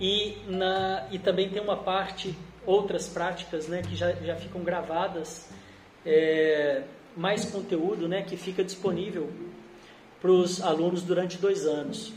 E, 0.02 0.38
na, 0.48 1.06
e 1.12 1.20
também 1.20 1.50
tem 1.50 1.62
uma 1.62 1.78
parte, 1.78 2.36
outras 2.70 3.08
práticas 3.08 3.68
né, 3.68 3.82
que 3.82 3.96
já, 3.96 4.12
já 4.14 4.36
ficam 4.36 4.62
gravadas. 4.62 5.50
É, 6.06 6.84
mais 7.16 7.46
conteúdo 7.46 8.08
né, 8.08 8.22
que 8.22 8.38
fica 8.38 8.64
disponível 8.64 9.30
para 10.22 10.32
os 10.32 10.62
alunos 10.62 11.02
durante 11.02 11.38
dois 11.38 11.66
anos. 11.66 12.14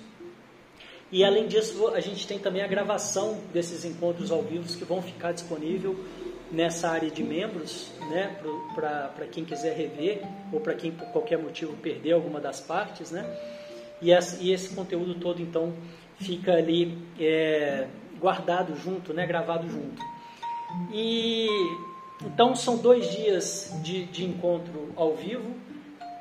E 1.11 1.25
além 1.25 1.47
disso, 1.47 1.89
a 1.89 2.01
gente 2.01 2.27
tem 2.27 2.39
também 2.39 2.63
a 2.63 2.67
gravação 2.67 3.39
desses 3.53 3.85
encontros 3.85 4.31
ao 4.31 4.43
vivo 4.43 4.67
que 4.77 4.85
vão 4.85 5.03
ficar 5.03 5.33
disponível 5.33 5.99
nessa 6.51 6.89
área 6.89 7.11
de 7.11 7.23
membros, 7.23 7.91
né, 8.11 8.39
para 8.75 9.27
quem 9.31 9.45
quiser 9.45 9.77
rever 9.77 10.23
ou 10.53 10.61
para 10.61 10.75
quem 10.75 10.93
por 10.93 11.07
qualquer 11.09 11.39
motivo 11.39 11.75
perder 11.77 12.13
alguma 12.13 12.41
das 12.41 12.61
partes, 12.61 13.11
né. 13.11 13.25
E, 14.01 14.11
esse, 14.11 14.43
e 14.43 14.53
esse 14.53 14.75
conteúdo 14.75 15.15
todo 15.15 15.41
então 15.41 15.73
fica 16.19 16.55
ali 16.55 16.99
é, 17.19 17.89
guardado 18.19 18.77
junto, 18.77 19.13
né, 19.13 19.27
gravado 19.27 19.69
junto. 19.69 20.12
E 20.93 21.49
então 22.25 22.55
são 22.55 22.77
dois 22.77 23.11
dias 23.11 23.73
de, 23.83 24.05
de 24.05 24.25
encontro 24.25 24.93
ao 24.97 25.15
vivo. 25.15 25.55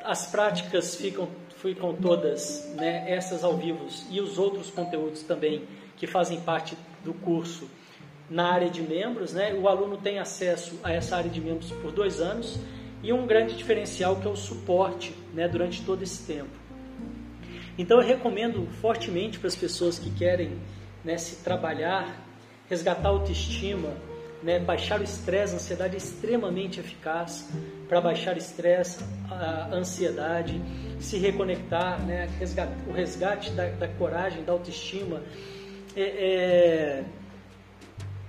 As 0.03 0.25
práticas 0.25 0.96
ficam, 0.96 1.29
ficam 1.58 1.93
todas, 1.93 2.74
né, 2.75 3.10
essas 3.10 3.43
ao 3.43 3.55
vivo 3.55 3.86
e 4.10 4.20
os 4.20 4.39
outros 4.39 4.72
conteúdos 4.72 5.22
também 5.22 5.67
que 5.96 6.08
fazem 6.08 6.41
parte 6.41 6.75
do 7.03 7.13
curso 7.13 7.70
na 8.29 8.51
área 8.51 8.70
de 8.70 8.81
membros. 8.81 9.34
Né? 9.34 9.53
O 9.53 9.67
aluno 9.67 9.98
tem 9.98 10.17
acesso 10.17 10.79
a 10.84 10.91
essa 10.91 11.17
área 11.17 11.29
de 11.29 11.39
membros 11.39 11.72
por 11.72 11.91
dois 11.91 12.20
anos 12.20 12.60
e 13.03 13.13
um 13.13 13.27
grande 13.27 13.55
diferencial 13.55 14.15
que 14.15 14.27
é 14.27 14.29
o 14.29 14.36
suporte 14.36 15.13
né, 15.34 15.48
durante 15.48 15.84
todo 15.84 16.01
esse 16.01 16.25
tempo. 16.25 16.50
Então 17.77 18.01
eu 18.01 18.08
recomendo 18.08 18.67
fortemente 18.81 19.38
para 19.39 19.48
as 19.48 19.55
pessoas 19.55 20.00
que 20.00 20.10
querem 20.12 20.58
né, 21.03 21.17
se 21.17 21.43
trabalhar, 21.43 22.25
resgatar 22.67 23.10
a 23.10 23.12
autoestima, 23.12 23.93
né? 24.43 24.60
Baixar 24.60 25.00
o 25.00 25.03
estresse, 25.03 25.53
a 25.53 25.55
ansiedade 25.57 25.95
é 25.95 25.98
extremamente 25.98 26.79
eficaz 26.79 27.50
para 27.88 28.01
baixar 28.01 28.36
o 28.36 28.38
estresse, 28.38 29.03
a 29.29 29.69
ansiedade, 29.74 30.62
se 31.00 31.17
reconectar, 31.17 32.01
né? 32.05 32.29
o 32.88 32.91
resgate 32.91 33.51
da, 33.51 33.67
da, 33.69 33.88
coragem, 33.88 34.43
da 34.43 34.53
autoestima. 34.53 35.21
É, 35.95 36.01
é... 36.01 37.03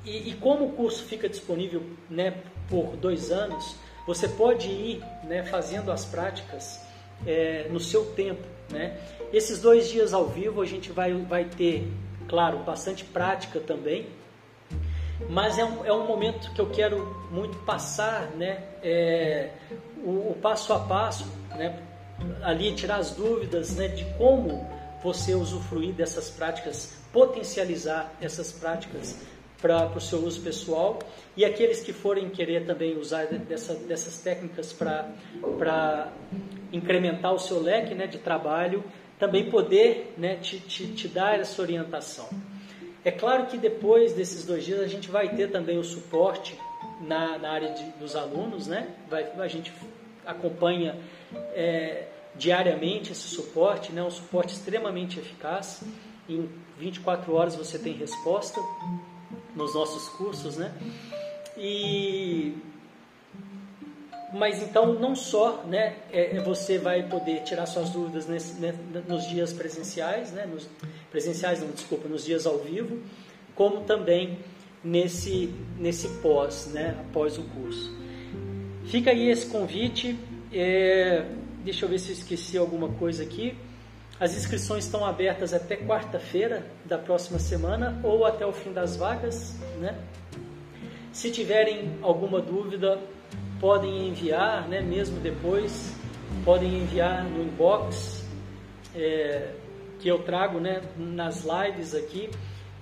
E, 0.04 0.30
e, 0.30 0.34
como 0.34 0.66
o 0.66 0.72
curso 0.72 1.04
fica 1.04 1.28
disponível 1.28 1.82
né, 2.10 2.34
por 2.68 2.96
dois 2.96 3.30
anos, 3.30 3.76
você 4.04 4.28
pode 4.28 4.68
ir 4.68 5.00
né, 5.22 5.44
fazendo 5.44 5.92
as 5.92 6.04
práticas 6.04 6.80
é, 7.24 7.68
no 7.70 7.78
seu 7.78 8.06
tempo. 8.06 8.42
Né? 8.68 8.98
Esses 9.32 9.60
dois 9.60 9.88
dias 9.88 10.12
ao 10.12 10.26
vivo 10.26 10.60
a 10.60 10.66
gente 10.66 10.90
vai, 10.90 11.12
vai 11.12 11.44
ter, 11.44 11.86
claro, 12.28 12.58
bastante 12.58 13.04
prática 13.04 13.60
também, 13.60 14.06
mas 15.28 15.58
é 15.58 15.64
um, 15.64 15.84
é 15.84 15.92
um 15.92 16.06
momento 16.06 16.52
que 16.52 16.60
eu 16.60 16.70
quero 16.70 17.26
muito 17.30 17.56
passar 17.58 18.30
né, 18.36 18.62
é, 18.82 19.50
o, 19.98 20.30
o, 20.30 20.38
passo 20.40 20.72
a 20.72 20.80
passo, 20.80 21.26
né, 21.50 21.78
ali 22.42 22.74
tirar 22.74 22.96
as 22.96 23.12
dúvidas 23.12 23.76
né, 23.76 23.88
de 23.88 24.04
como 24.16 24.66
você 25.02 25.34
usufruir 25.34 25.92
dessas 25.92 26.30
práticas 26.30 27.02
potencializar 27.12 28.12
essas 28.20 28.50
práticas 28.50 29.18
para 29.60 29.86
o 29.94 30.00
seu 30.00 30.24
uso 30.24 30.40
pessoal. 30.40 30.98
E 31.36 31.44
aqueles 31.44 31.80
que 31.80 31.92
forem 31.92 32.28
querer 32.30 32.66
também 32.66 32.98
usar 32.98 33.26
dessa, 33.26 33.74
dessas 33.74 34.18
técnicas 34.18 34.72
para 34.72 36.12
incrementar 36.72 37.32
o 37.32 37.38
seu 37.38 37.60
leque 37.60 37.94
né, 37.94 38.06
de 38.06 38.18
trabalho, 38.18 38.82
também 39.18 39.50
poder 39.50 40.14
né, 40.16 40.36
te, 40.36 40.58
te, 40.58 40.88
te 40.88 41.06
dar 41.06 41.38
essa 41.38 41.60
orientação. 41.62 42.28
É 43.04 43.10
claro 43.10 43.46
que 43.46 43.58
depois 43.58 44.12
desses 44.12 44.44
dois 44.44 44.64
dias 44.64 44.80
a 44.80 44.86
gente 44.86 45.10
vai 45.10 45.34
ter 45.34 45.50
também 45.50 45.78
o 45.78 45.84
suporte 45.84 46.56
na, 47.00 47.38
na 47.38 47.50
área 47.50 47.72
de, 47.72 47.84
dos 47.92 48.14
alunos, 48.14 48.66
né? 48.66 48.88
Vai, 49.10 49.24
a 49.38 49.48
gente 49.48 49.72
acompanha 50.24 50.96
é, 51.54 52.06
diariamente 52.36 53.12
esse 53.12 53.28
suporte, 53.28 53.92
né? 53.92 54.02
Um 54.02 54.10
suporte 54.10 54.54
extremamente 54.54 55.18
eficaz. 55.18 55.82
Em 56.28 56.48
24 56.78 57.34
horas 57.34 57.56
você 57.56 57.78
tem 57.78 57.92
resposta 57.92 58.60
nos 59.54 59.74
nossos 59.74 60.08
cursos, 60.10 60.56
né? 60.56 60.72
E 61.56 62.56
mas 64.32 64.62
então 64.62 64.94
não 64.94 65.14
só, 65.14 65.62
né? 65.64 65.96
É, 66.10 66.36
é 66.36 66.40
você 66.40 66.78
vai 66.78 67.02
poder 67.02 67.42
tirar 67.42 67.66
suas 67.66 67.90
dúvidas 67.90 68.26
nesse, 68.26 68.60
né, 68.60 68.74
nos 69.06 69.28
dias 69.28 69.52
presenciais, 69.52 70.32
né? 70.32 70.46
Nos, 70.46 70.68
presenciais 71.10 71.60
não, 71.60 71.68
desculpa, 71.68 72.08
nos 72.08 72.24
dias 72.24 72.46
ao 72.46 72.58
vivo, 72.58 72.98
como 73.54 73.82
também 73.82 74.38
nesse 74.82 75.52
nesse 75.78 76.08
pós, 76.20 76.68
né? 76.72 76.96
Após 77.08 77.36
o 77.36 77.42
curso. 77.42 77.94
Fica 78.86 79.10
aí 79.10 79.28
esse 79.28 79.46
convite. 79.46 80.18
É, 80.52 81.24
deixa 81.62 81.84
eu 81.84 81.88
ver 81.88 81.98
se 81.98 82.10
eu 82.10 82.14
esqueci 82.14 82.56
alguma 82.56 82.88
coisa 82.88 83.22
aqui. 83.22 83.56
As 84.18 84.36
inscrições 84.36 84.84
estão 84.84 85.04
abertas 85.04 85.52
até 85.52 85.76
quarta-feira 85.76 86.64
da 86.84 86.96
próxima 86.96 87.38
semana 87.38 88.00
ou 88.04 88.24
até 88.24 88.46
o 88.46 88.52
fim 88.52 88.72
das 88.72 88.96
vagas, 88.96 89.56
né? 89.80 89.98
Se 91.12 91.30
tiverem 91.30 91.98
alguma 92.00 92.40
dúvida, 92.40 92.98
podem 93.62 94.08
enviar, 94.08 94.68
né? 94.68 94.80
Mesmo 94.80 95.20
depois, 95.20 95.94
podem 96.44 96.80
enviar 96.80 97.22
no 97.22 97.44
inbox 97.44 98.26
é, 98.92 99.52
que 100.00 100.08
eu 100.08 100.24
trago, 100.24 100.58
né? 100.58 100.82
Nas 100.98 101.44
lives 101.44 101.94
aqui. 101.94 102.28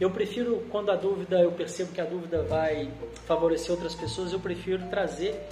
Eu 0.01 0.11
prefiro, 0.11 0.67
quando 0.71 0.91
a 0.91 0.97
dúvida, 0.97 1.39
eu 1.39 1.53
percebo 1.53 1.93
que 1.93 2.01
a 2.01 2.07
dúvida 2.07 2.43
vai 2.45 2.91
favorecer 3.27 3.71
outras 3.71 3.95
pessoas, 3.95 4.33
eu 4.33 4.41
prefiro 4.41 4.89
trazer 4.89 5.47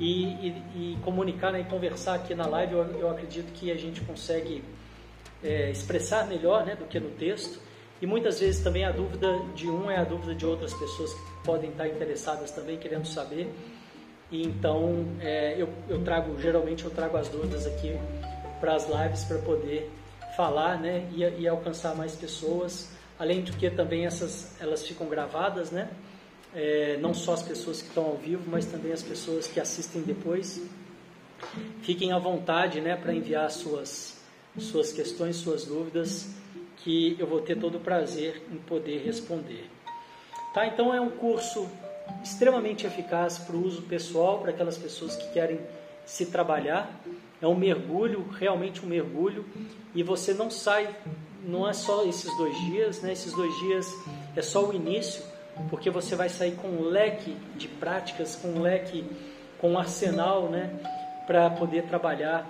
e, 0.00 0.24
e, 0.24 0.62
e 0.74 0.98
comunicar 1.04 1.52
né, 1.52 1.60
e 1.60 1.64
conversar 1.64 2.16
aqui 2.16 2.34
na 2.34 2.44
live. 2.44 2.72
Eu, 2.72 2.84
eu 2.98 3.08
acredito 3.08 3.52
que 3.52 3.70
a 3.70 3.76
gente 3.76 4.00
consegue 4.00 4.64
é, 5.44 5.70
expressar 5.70 6.26
melhor 6.26 6.66
né, 6.66 6.74
do 6.74 6.86
que 6.86 6.98
no 6.98 7.10
texto. 7.10 7.60
E 8.02 8.06
muitas 8.06 8.40
vezes 8.40 8.64
também 8.64 8.84
a 8.84 8.90
dúvida 8.90 9.38
de 9.54 9.70
um 9.70 9.88
é 9.88 9.98
a 9.98 10.04
dúvida 10.04 10.34
de 10.34 10.44
outras 10.44 10.74
pessoas 10.74 11.14
que 11.14 11.44
podem 11.44 11.70
estar 11.70 11.86
interessadas 11.86 12.50
também, 12.50 12.76
querendo 12.76 13.06
saber. 13.06 13.48
E 14.30 14.42
então 14.42 15.06
é, 15.20 15.54
eu, 15.58 15.68
eu 15.88 16.02
trago, 16.02 16.40
geralmente 16.40 16.84
eu 16.84 16.90
trago 16.90 17.16
as 17.16 17.28
dúvidas 17.28 17.66
aqui 17.66 17.98
para 18.60 18.74
as 18.74 18.88
lives 18.88 19.24
para 19.24 19.38
poder 19.38 19.90
falar 20.36 20.80
né, 20.80 21.08
e, 21.14 21.22
e, 21.22 21.48
alcançar 21.48 21.94
mais 21.94 22.14
pessoas. 22.14 22.90
Além 23.18 23.42
do 23.42 23.52
que 23.52 23.70
também 23.70 24.06
essas 24.06 24.60
elas 24.60 24.86
ficam 24.86 25.06
gravadas, 25.06 25.70
né? 25.70 25.88
É, 26.54 26.96
não 27.00 27.12
só 27.12 27.34
as 27.34 27.42
pessoas 27.42 27.82
que 27.82 27.88
estão 27.88 28.04
ao 28.04 28.16
vivo, 28.16 28.44
mas 28.46 28.66
também 28.66 28.92
as 28.92 29.02
pessoas 29.02 29.46
que 29.46 29.60
assistem 29.60 30.02
depois. 30.02 30.60
Fiquem 31.82 32.12
à 32.12 32.18
vontade 32.18 32.80
né, 32.80 32.96
para 32.96 33.12
enviar 33.12 33.50
suas, 33.50 34.20
suas 34.58 34.92
questões, 34.92 35.36
suas 35.36 35.64
dúvidas, 35.64 36.28
que 36.78 37.16
eu 37.18 37.26
vou 37.26 37.40
ter 37.40 37.58
todo 37.58 37.78
o 37.78 37.80
prazer 37.80 38.42
em 38.52 38.56
poder 38.56 39.04
responder. 39.04 39.68
Tá? 40.52 40.66
Então 40.66 40.94
é 40.94 41.00
um 41.00 41.10
curso 41.10 41.68
extremamente 42.22 42.86
eficaz 42.86 43.38
para 43.38 43.56
o 43.56 43.64
uso 43.64 43.82
pessoal, 43.82 44.38
para 44.38 44.50
aquelas 44.50 44.78
pessoas 44.78 45.16
que 45.16 45.32
querem 45.32 45.60
se 46.04 46.26
trabalhar. 46.26 46.90
É 47.40 47.46
um 47.46 47.54
mergulho, 47.54 48.26
realmente 48.38 48.84
um 48.84 48.88
mergulho, 48.88 49.44
e 49.94 50.02
você 50.02 50.32
não 50.32 50.50
sai, 50.50 50.94
não 51.42 51.68
é 51.68 51.72
só 51.72 52.04
esses 52.04 52.34
dois 52.36 52.56
dias, 52.66 53.02
né? 53.02 53.12
esses 53.12 53.32
dois 53.32 53.54
dias 53.58 53.92
é 54.34 54.42
só 54.42 54.64
o 54.64 54.72
início, 54.72 55.22
porque 55.70 55.90
você 55.90 56.16
vai 56.16 56.28
sair 56.28 56.52
com 56.52 56.68
um 56.68 56.82
leque 56.82 57.36
de 57.56 57.68
práticas, 57.68 58.34
com 58.36 58.48
um 58.48 58.62
leque, 58.62 59.04
com 59.58 59.72
um 59.72 59.78
arsenal 59.78 60.48
né? 60.48 60.70
para 61.26 61.50
poder 61.50 61.84
trabalhar 61.84 62.46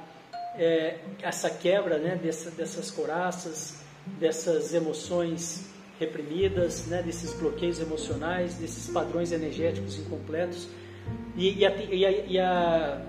é, 0.56 0.98
essa 1.22 1.50
quebra 1.50 1.98
né, 1.98 2.16
dessa, 2.16 2.50
dessas 2.50 2.90
coraças, 2.90 3.82
dessas 4.18 4.72
emoções 4.72 5.74
reprimidas, 6.04 6.86
né, 6.86 7.02
desses 7.02 7.32
bloqueios 7.32 7.80
emocionais, 7.80 8.54
desses 8.54 8.92
padrões 8.92 9.32
energéticos 9.32 9.98
incompletos. 9.98 10.68
E, 11.36 11.60
e, 11.60 11.66
a, 11.66 11.76
e, 11.76 12.06
a, 12.06 12.10
e, 12.10 12.38
a, 12.38 13.02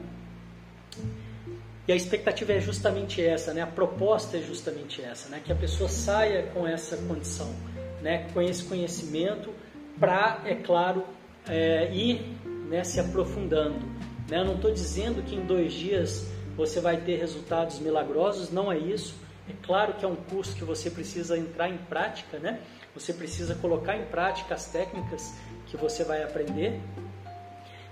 e 1.88 1.91
a 1.91 1.95
expectativa 1.95 2.53
é 2.53 2.60
justamente 2.60 3.23
essa, 3.23 3.53
né, 3.53 3.62
a 3.62 3.67
proposta 3.67 4.38
é 4.38 4.41
justamente 4.41 5.01
essa, 5.01 5.29
né, 5.29 5.41
que 5.43 5.51
a 5.51 5.55
pessoa 5.55 5.89
saia 5.89 6.43
com 6.53 6.67
essa 6.67 6.97
condição, 6.97 7.53
né, 8.01 8.27
com 8.34 8.41
esse 8.41 8.63
conhecimento, 8.63 9.53
para, 9.99 10.41
é 10.45 10.55
claro, 10.55 11.05
é, 11.47 11.93
ir 11.93 12.21
né, 12.69 12.84
se 12.84 12.99
aprofundando. 12.99 13.86
Né? 14.29 14.39
Eu 14.39 14.45
não 14.45 14.55
estou 14.55 14.71
dizendo 14.71 15.21
que 15.23 15.36
em 15.36 15.45
dois 15.45 15.73
dias 15.73 16.27
você 16.55 16.79
vai 16.79 16.97
ter 16.97 17.17
resultados 17.17 17.79
milagrosos, 17.79 18.51
não 18.51 18.71
é 18.71 18.77
isso. 18.77 19.15
É 19.47 19.53
claro 19.65 19.93
que 19.93 20.05
é 20.05 20.08
um 20.08 20.15
curso 20.15 20.55
que 20.55 20.63
você 20.63 20.89
precisa 20.89 21.38
entrar 21.38 21.69
em 21.69 21.77
prática, 21.77 22.39
né? 22.39 22.60
Você 22.95 23.13
precisa 23.13 23.53
colocar 23.55 23.95
em 23.95 24.05
prática 24.05 24.55
as 24.55 24.65
técnicas 24.71 25.34
que 25.67 25.77
você 25.77 26.03
vai 26.03 26.23
aprender, 26.23 26.79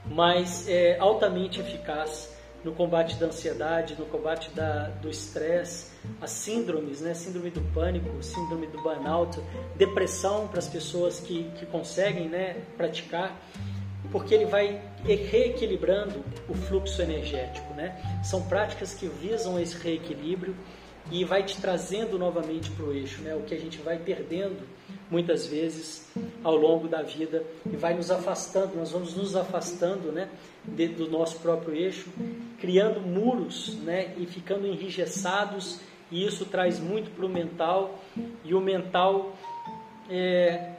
mas 0.06 0.68
é 0.68 0.98
altamente 0.98 1.60
eficaz 1.60 2.34
no 2.64 2.72
combate 2.72 3.18
da 3.18 3.26
ansiedade, 3.26 3.96
no 4.00 4.06
combate 4.06 4.50
da, 4.52 4.88
do 5.02 5.10
estresse, 5.10 5.92
as 6.22 6.32
síndromes, 6.32 7.02
né? 7.02 7.14
Síndrome 7.14 7.52
do 7.52 7.62
pânico, 7.74 8.24
síndrome 8.24 8.68
do 8.68 8.82
burnout, 8.82 9.38
depressão 9.76 10.48
para 10.48 10.60
as 10.60 10.68
pessoas 10.68 11.20
que, 11.20 11.52
que 11.60 11.66
conseguem, 11.66 12.30
né? 12.30 12.64
Praticar 12.78 13.38
porque 14.14 14.36
ele 14.36 14.46
vai 14.46 14.80
reequilibrando 15.04 16.24
o 16.48 16.54
fluxo 16.54 17.02
energético, 17.02 17.74
né? 17.74 18.00
São 18.24 18.44
práticas 18.44 18.94
que 18.94 19.08
visam 19.08 19.60
esse 19.60 19.76
reequilíbrio 19.76 20.56
e 21.12 21.26
vai 21.26 21.44
te 21.44 21.60
trazendo 21.60 22.18
novamente 22.20 22.70
para 22.70 22.86
o 22.86 22.94
eixo, 22.94 23.24
né? 23.24 23.34
O 23.36 23.42
que 23.42 23.56
a 23.56 23.60
gente 23.60 23.80
vai 23.80 23.98
perdendo 23.98 24.62
muitas 25.10 25.46
vezes 25.46 26.08
ao 26.44 26.56
longo 26.56 26.88
da 26.88 27.02
vida 27.02 27.44
e 27.66 27.76
vai 27.76 27.94
nos 27.94 28.10
afastando, 28.10 28.76
nós 28.76 28.92
vamos 28.92 29.16
nos 29.16 29.36
afastando, 29.36 30.12
né? 30.12 30.30
De, 30.64 30.88
do 30.88 31.10
nosso 31.10 31.40
próprio 31.40 31.76
eixo, 31.76 32.10
criando 32.60 33.02
muros, 33.02 33.76
né? 33.80 34.14
E 34.18 34.26
ficando 34.26 34.66
enrijessados 34.66 35.80
e 36.12 36.26
isso 36.26 36.46
traz 36.46 36.80
muito 36.80 37.10
para 37.12 37.26
o 37.26 37.30
mental 37.30 38.00
e 38.44 38.54
o 38.54 38.62
mental 38.62 39.36
é, 40.10 40.74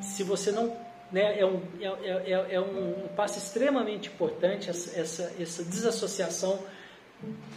se 0.00 0.22
você 0.22 0.52
não 0.52 0.76
né, 1.10 1.40
é, 1.40 1.44
um, 1.44 1.60
é, 1.80 2.32
é, 2.32 2.54
é 2.54 2.60
um 2.60 3.08
passo 3.16 3.38
extremamente 3.38 4.08
importante 4.08 4.70
essa, 4.70 4.98
essa, 4.98 5.34
essa 5.40 5.64
desassociação 5.64 6.60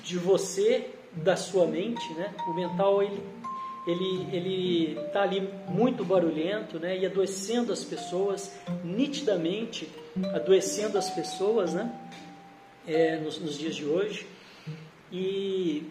de 0.04 0.18
você 0.18 0.90
da 1.12 1.36
sua 1.36 1.68
mente, 1.68 2.12
né? 2.16 2.34
O 2.48 2.54
mental 2.54 3.04
ele 3.04 3.22
ele 3.86 4.28
ele 4.32 5.00
está 5.00 5.24
ali 5.24 5.48
muito 5.68 6.04
barulhento, 6.06 6.80
né? 6.80 6.98
E 6.98 7.06
adoecendo 7.06 7.72
as 7.74 7.84
pessoas 7.84 8.52
nitidamente, 8.84 9.90
adoecendo 10.34 10.98
as 10.98 11.10
pessoas, 11.10 11.74
né? 11.74 11.92
É, 12.88 13.18
nos, 13.18 13.40
nos 13.40 13.58
dias 13.58 13.76
de 13.76 13.86
hoje 13.86 14.28
e 15.12 15.90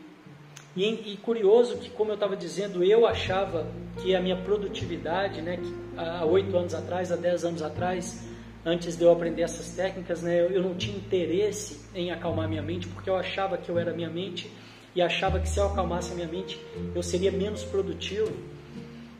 e, 0.74 1.12
e, 1.12 1.16
curioso 1.18 1.76
que, 1.76 1.90
como 1.90 2.10
eu 2.10 2.14
estava 2.14 2.34
dizendo, 2.34 2.82
eu 2.82 3.06
achava 3.06 3.66
que 4.00 4.14
a 4.14 4.20
minha 4.20 4.36
produtividade, 4.36 5.42
né, 5.42 5.58
há 5.96 6.24
oito 6.24 6.56
anos 6.56 6.74
atrás, 6.74 7.12
há 7.12 7.16
dez 7.16 7.44
anos 7.44 7.60
atrás, 7.60 8.26
antes 8.64 8.96
de 8.96 9.04
eu 9.04 9.12
aprender 9.12 9.42
essas 9.42 9.74
técnicas, 9.74 10.22
né, 10.22 10.40
eu, 10.40 10.50
eu 10.50 10.62
não 10.62 10.74
tinha 10.74 10.96
interesse 10.96 11.84
em 11.94 12.10
acalmar 12.10 12.48
minha 12.48 12.62
mente, 12.62 12.88
porque 12.88 13.10
eu 13.10 13.16
achava 13.16 13.58
que 13.58 13.68
eu 13.68 13.78
era 13.78 13.92
minha 13.92 14.08
mente 14.08 14.50
e 14.94 15.02
achava 15.02 15.40
que 15.40 15.48
se 15.48 15.58
eu 15.58 15.66
acalmasse 15.66 16.12
a 16.12 16.14
minha 16.14 16.28
mente, 16.28 16.60
eu 16.94 17.02
seria 17.02 17.32
menos 17.32 17.62
produtivo. 17.64 18.32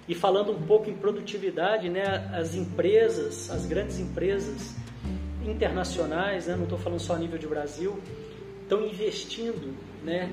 E 0.09 0.15
falando 0.15 0.53
um 0.53 0.63
pouco 0.63 0.91
em 0.91 0.95
produtividade, 0.95 1.89
né, 1.89 2.31
as 2.35 2.55
empresas, 2.55 3.51
as 3.51 3.65
grandes 3.65 3.99
empresas 3.99 4.75
internacionais, 5.47 6.47
né, 6.47 6.57
não 6.57 6.65
estou 6.65 6.79
falando 6.79 7.01
só 7.01 7.15
a 7.15 7.19
nível 7.19 7.39
de 7.39 7.47
Brasil, 7.47 8.01
estão 8.63 8.85
investindo, 8.87 9.75
né, 10.05 10.31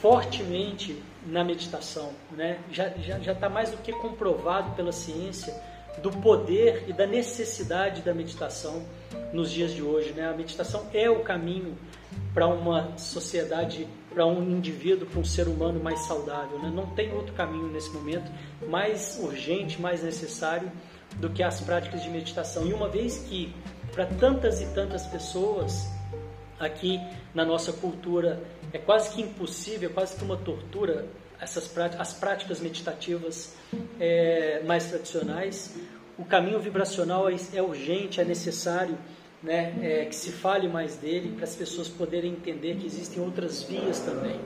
fortemente 0.00 1.02
na 1.26 1.44
meditação, 1.44 2.12
né? 2.30 2.58
Já 2.70 2.88
já 2.90 3.18
já 3.18 3.32
está 3.32 3.48
mais 3.48 3.70
do 3.70 3.78
que 3.78 3.92
comprovado 3.92 4.74
pela 4.76 4.92
ciência 4.92 5.54
do 6.02 6.10
poder 6.10 6.84
e 6.88 6.92
da 6.92 7.06
necessidade 7.06 8.02
da 8.02 8.14
meditação 8.14 8.84
nos 9.32 9.50
dias 9.50 9.72
de 9.72 9.82
hoje, 9.82 10.12
né? 10.12 10.28
A 10.28 10.32
meditação 10.32 10.86
é 10.94 11.10
o 11.10 11.20
caminho 11.20 11.76
para 12.32 12.46
uma 12.46 12.96
sociedade 12.96 13.88
para 14.10 14.26
um 14.26 14.42
indivíduo, 14.50 15.06
para 15.06 15.20
um 15.20 15.24
ser 15.24 15.48
humano 15.48 15.82
mais 15.82 16.00
saudável. 16.00 16.58
Né? 16.58 16.70
Não 16.74 16.86
tem 16.86 17.12
outro 17.12 17.34
caminho 17.34 17.68
nesse 17.68 17.90
momento 17.90 18.30
mais 18.68 19.18
urgente, 19.20 19.80
mais 19.80 20.02
necessário 20.02 20.70
do 21.16 21.30
que 21.30 21.42
as 21.42 21.60
práticas 21.60 22.02
de 22.02 22.10
meditação. 22.10 22.66
E 22.66 22.72
uma 22.72 22.88
vez 22.88 23.18
que 23.28 23.54
para 23.92 24.06
tantas 24.06 24.60
e 24.60 24.66
tantas 24.66 25.06
pessoas 25.06 25.88
aqui 26.58 27.00
na 27.34 27.44
nossa 27.44 27.72
cultura 27.72 28.42
é 28.72 28.78
quase 28.78 29.10
que 29.10 29.22
impossível, 29.22 29.90
é 29.90 29.92
quase 29.92 30.16
que 30.16 30.24
uma 30.24 30.36
tortura 30.36 31.06
essas 31.40 31.68
práticas, 31.68 32.00
as 32.00 32.12
práticas 32.14 32.60
meditativas 32.60 33.54
é, 34.00 34.62
mais 34.66 34.86
tradicionais. 34.88 35.76
O 36.18 36.24
caminho 36.24 36.58
vibracional 36.58 37.28
é, 37.28 37.36
é 37.54 37.62
urgente, 37.62 38.20
é 38.20 38.24
necessário 38.24 38.98
né, 39.42 39.74
é, 39.82 40.04
que 40.04 40.14
se 40.14 40.32
fale 40.32 40.68
mais 40.68 40.96
dele 40.96 41.32
para 41.34 41.44
as 41.44 41.54
pessoas 41.54 41.88
poderem 41.88 42.32
entender 42.32 42.76
que 42.76 42.86
existem 42.86 43.22
outras 43.22 43.62
vias 43.62 44.00
também. 44.00 44.40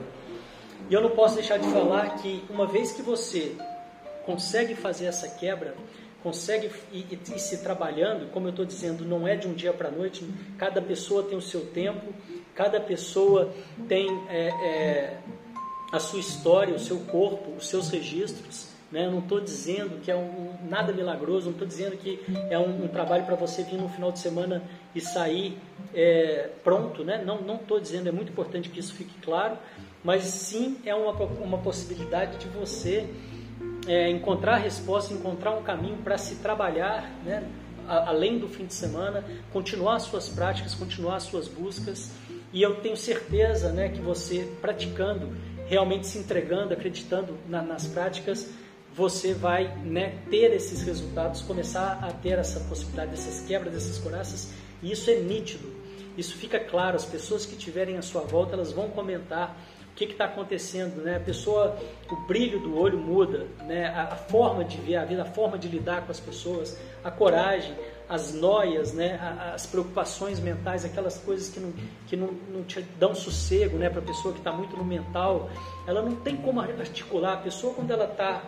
E 0.89 0.93
eu 0.93 1.01
não 1.01 1.11
posso 1.11 1.35
deixar 1.35 1.57
de 1.57 1.67
falar 1.69 2.17
que 2.17 2.43
uma 2.49 2.67
vez 2.67 2.91
que 2.91 3.01
você 3.01 3.55
consegue 4.25 4.75
fazer 4.75 5.05
essa 5.05 5.27
quebra, 5.27 5.75
consegue 6.21 6.69
ir, 6.91 7.05
ir, 7.11 7.39
se 7.39 7.57
trabalhando, 7.63 8.31
como 8.31 8.47
eu 8.47 8.51
estou 8.51 8.65
dizendo, 8.65 9.03
não 9.03 9.27
é 9.27 9.35
de 9.35 9.47
um 9.47 9.53
dia 9.53 9.73
para 9.73 9.89
a 9.89 9.91
noite, 9.91 10.25
cada 10.57 10.81
pessoa 10.81 11.23
tem 11.23 11.37
o 11.37 11.41
seu 11.41 11.65
tempo, 11.65 12.13
cada 12.55 12.79
pessoa 12.79 13.53
tem 13.87 14.07
é, 14.29 14.47
é, 14.47 15.17
a 15.91 15.99
sua 15.99 16.19
história, 16.19 16.73
o 16.73 16.79
seu 16.79 16.99
corpo, 17.01 17.51
os 17.57 17.67
seus 17.67 17.89
registros. 17.89 18.67
Né? 18.91 19.07
Eu 19.07 19.11
não 19.11 19.19
estou 19.19 19.41
dizendo 19.41 19.99
que 20.01 20.11
é 20.11 20.15
um, 20.15 20.53
nada 20.69 20.93
milagroso, 20.93 21.45
não 21.45 21.53
estou 21.53 21.67
dizendo 21.67 21.97
que 21.97 22.19
é 22.49 22.57
um, 22.57 22.85
um 22.85 22.87
trabalho 22.87 23.25
para 23.25 23.35
você 23.35 23.63
vir 23.63 23.77
no 23.77 23.89
final 23.89 24.11
de 24.11 24.19
semana 24.19 24.63
e 24.95 25.01
sair 25.01 25.57
é, 25.93 26.49
pronto. 26.63 27.03
Né? 27.03 27.23
Não 27.23 27.55
estou 27.55 27.79
dizendo, 27.79 28.09
é 28.09 28.11
muito 28.11 28.31
importante 28.31 28.69
que 28.69 28.79
isso 28.79 28.93
fique 28.93 29.13
claro, 29.21 29.57
mas 30.03 30.23
sim 30.23 30.77
é 30.85 30.93
uma, 30.93 31.11
uma 31.13 31.57
possibilidade 31.57 32.37
de 32.37 32.47
você 32.47 33.07
é, 33.87 34.09
encontrar 34.09 34.55
a 34.55 34.57
resposta, 34.57 35.13
encontrar 35.13 35.51
um 35.51 35.63
caminho 35.63 35.97
para 35.97 36.17
se 36.17 36.35
trabalhar, 36.35 37.09
né? 37.23 37.43
além 37.87 38.39
do 38.39 38.47
fim 38.47 38.65
de 38.65 38.73
semana, 38.73 39.23
continuar 39.51 39.95
as 39.95 40.03
suas 40.03 40.29
práticas, 40.29 40.73
continuar 40.73 41.17
as 41.17 41.23
suas 41.23 41.47
buscas. 41.47 42.11
E 42.51 42.61
eu 42.61 42.75
tenho 42.75 42.95
certeza 42.95 43.71
né, 43.71 43.89
que 43.89 43.99
você 43.99 44.49
praticando, 44.61 45.35
realmente 45.65 46.07
se 46.07 46.17
entregando, 46.17 46.73
acreditando 46.73 47.37
na, 47.47 47.61
nas 47.61 47.87
práticas, 47.87 48.49
você 48.95 49.33
vai 49.33 49.75
né, 49.77 50.19
ter 50.29 50.53
esses 50.53 50.83
resultados, 50.83 51.41
começar 51.41 51.99
a 52.01 52.11
ter 52.11 52.37
essa 52.37 52.59
possibilidade 52.61 53.11
dessas 53.11 53.45
quebras, 53.45 53.73
dessas 53.73 53.97
coraças, 53.97 54.53
e 54.81 54.91
isso 54.91 55.09
é 55.09 55.15
nítido, 55.15 55.67
isso 56.17 56.37
fica 56.37 56.59
claro. 56.59 56.95
As 56.95 57.05
pessoas 57.05 57.45
que 57.45 57.55
tiverem 57.55 57.97
à 57.97 58.01
sua 58.01 58.21
volta, 58.21 58.53
elas 58.53 58.71
vão 58.71 58.89
comentar 58.89 59.57
o 59.91 59.95
que 59.95 60.05
está 60.05 60.25
acontecendo, 60.25 61.03
né? 61.03 61.17
A 61.17 61.19
pessoa, 61.19 61.77
o 62.09 62.15
brilho 62.27 62.59
do 62.59 62.77
olho 62.77 62.97
muda, 62.97 63.47
né? 63.61 63.87
A, 63.87 64.13
a, 64.13 64.15
forma 64.15 64.63
de 64.63 64.77
ver 64.77 64.97
a 64.97 65.05
vida, 65.05 65.21
a 65.21 65.25
forma 65.25 65.57
de 65.57 65.67
lidar 65.67 66.05
com 66.05 66.11
as 66.11 66.19
pessoas, 66.19 66.77
a 67.03 67.11
coragem, 67.11 67.75
as 68.09 68.33
noias, 68.33 68.91
né? 68.93 69.19
as 69.53 69.65
preocupações 69.65 70.39
mentais, 70.39 70.83
aquelas 70.83 71.17
coisas 71.17 71.49
que 71.49 71.59
não, 71.59 71.73
que 72.07 72.15
não, 72.15 72.27
não 72.51 72.63
te 72.63 72.81
dão 72.99 73.15
sossego, 73.15 73.77
né? 73.77 73.89
Para 73.89 73.99
a 73.99 74.05
pessoa 74.05 74.33
que 74.33 74.39
está 74.39 74.51
muito 74.51 74.75
no 74.75 74.83
mental, 74.83 75.49
ela 75.87 76.01
não 76.01 76.15
tem 76.15 76.35
como 76.37 76.59
articular. 76.59 77.33
A 77.33 77.37
pessoa 77.37 77.73
quando 77.73 77.91
ela 77.91 78.05
está 78.05 78.43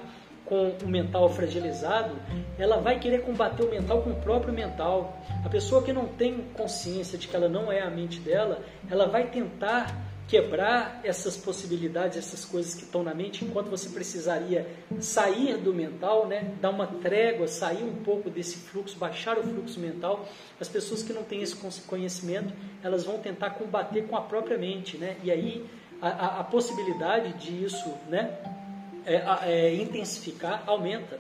com 0.46 0.76
o 0.84 0.88
mental 0.88 1.28
fragilizado, 1.30 2.16
ela 2.58 2.78
vai 2.78 3.00
querer 3.00 3.24
combater 3.24 3.64
o 3.64 3.70
mental 3.70 4.02
com 4.02 4.12
o 4.12 4.16
próprio 4.16 4.54
mental. 4.54 5.20
A 5.44 5.50
pessoa 5.50 5.82
que 5.82 5.92
não 5.92 6.06
tem 6.06 6.46
consciência 6.54 7.18
de 7.18 7.28
que 7.28 7.36
ela 7.36 7.50
não 7.50 7.72
é 7.72 7.82
a 7.82 7.90
mente 7.90 8.20
dela, 8.20 8.62
ela 8.90 9.08
vai 9.08 9.28
tentar 9.28 10.06
quebrar 10.28 11.02
essas 11.04 11.38
possibilidades, 11.38 12.18
essas 12.18 12.44
coisas 12.44 12.74
que 12.74 12.84
estão 12.84 13.04
na 13.04 13.14
mente, 13.14 13.46
enquanto 13.46 13.70
você 13.70 13.90
precisaria 13.90 14.68
sair 15.00 15.58
do 15.58 15.74
mental, 15.74 16.28
né, 16.28 16.52
dar 16.60 16.72
uma 16.72 16.88
trégua, 16.88 17.48
sair 17.48 17.84
um 17.84 18.04
pouco 18.04 18.30
desse 18.30 18.58
fluxo, 18.58 18.98
baixar 18.98 19.38
o 19.38 19.44
fluxo 19.44 19.80
mental. 19.80 20.28
As 20.60 20.68
pessoas 20.68 21.04
que 21.04 21.14
não 21.14 21.24
têm 21.24 21.44
esse 21.44 21.56
conhecimento, 21.86 22.54
elas 22.84 23.04
vão 23.04 23.20
tentar 23.20 23.52
combater 23.52 24.08
com 24.08 24.16
a 24.16 24.22
própria 24.22 24.58
mente, 24.58 24.98
né? 24.98 25.16
E 25.24 25.32
aí 25.32 25.66
a, 26.02 26.10
a, 26.10 26.40
a 26.40 26.44
possibilidade 26.44 27.34
disso, 27.34 27.94
né, 28.10 28.38
é, 29.06 29.24
é, 29.44 29.76
intensificar 29.76 30.64
aumenta. 30.66 31.20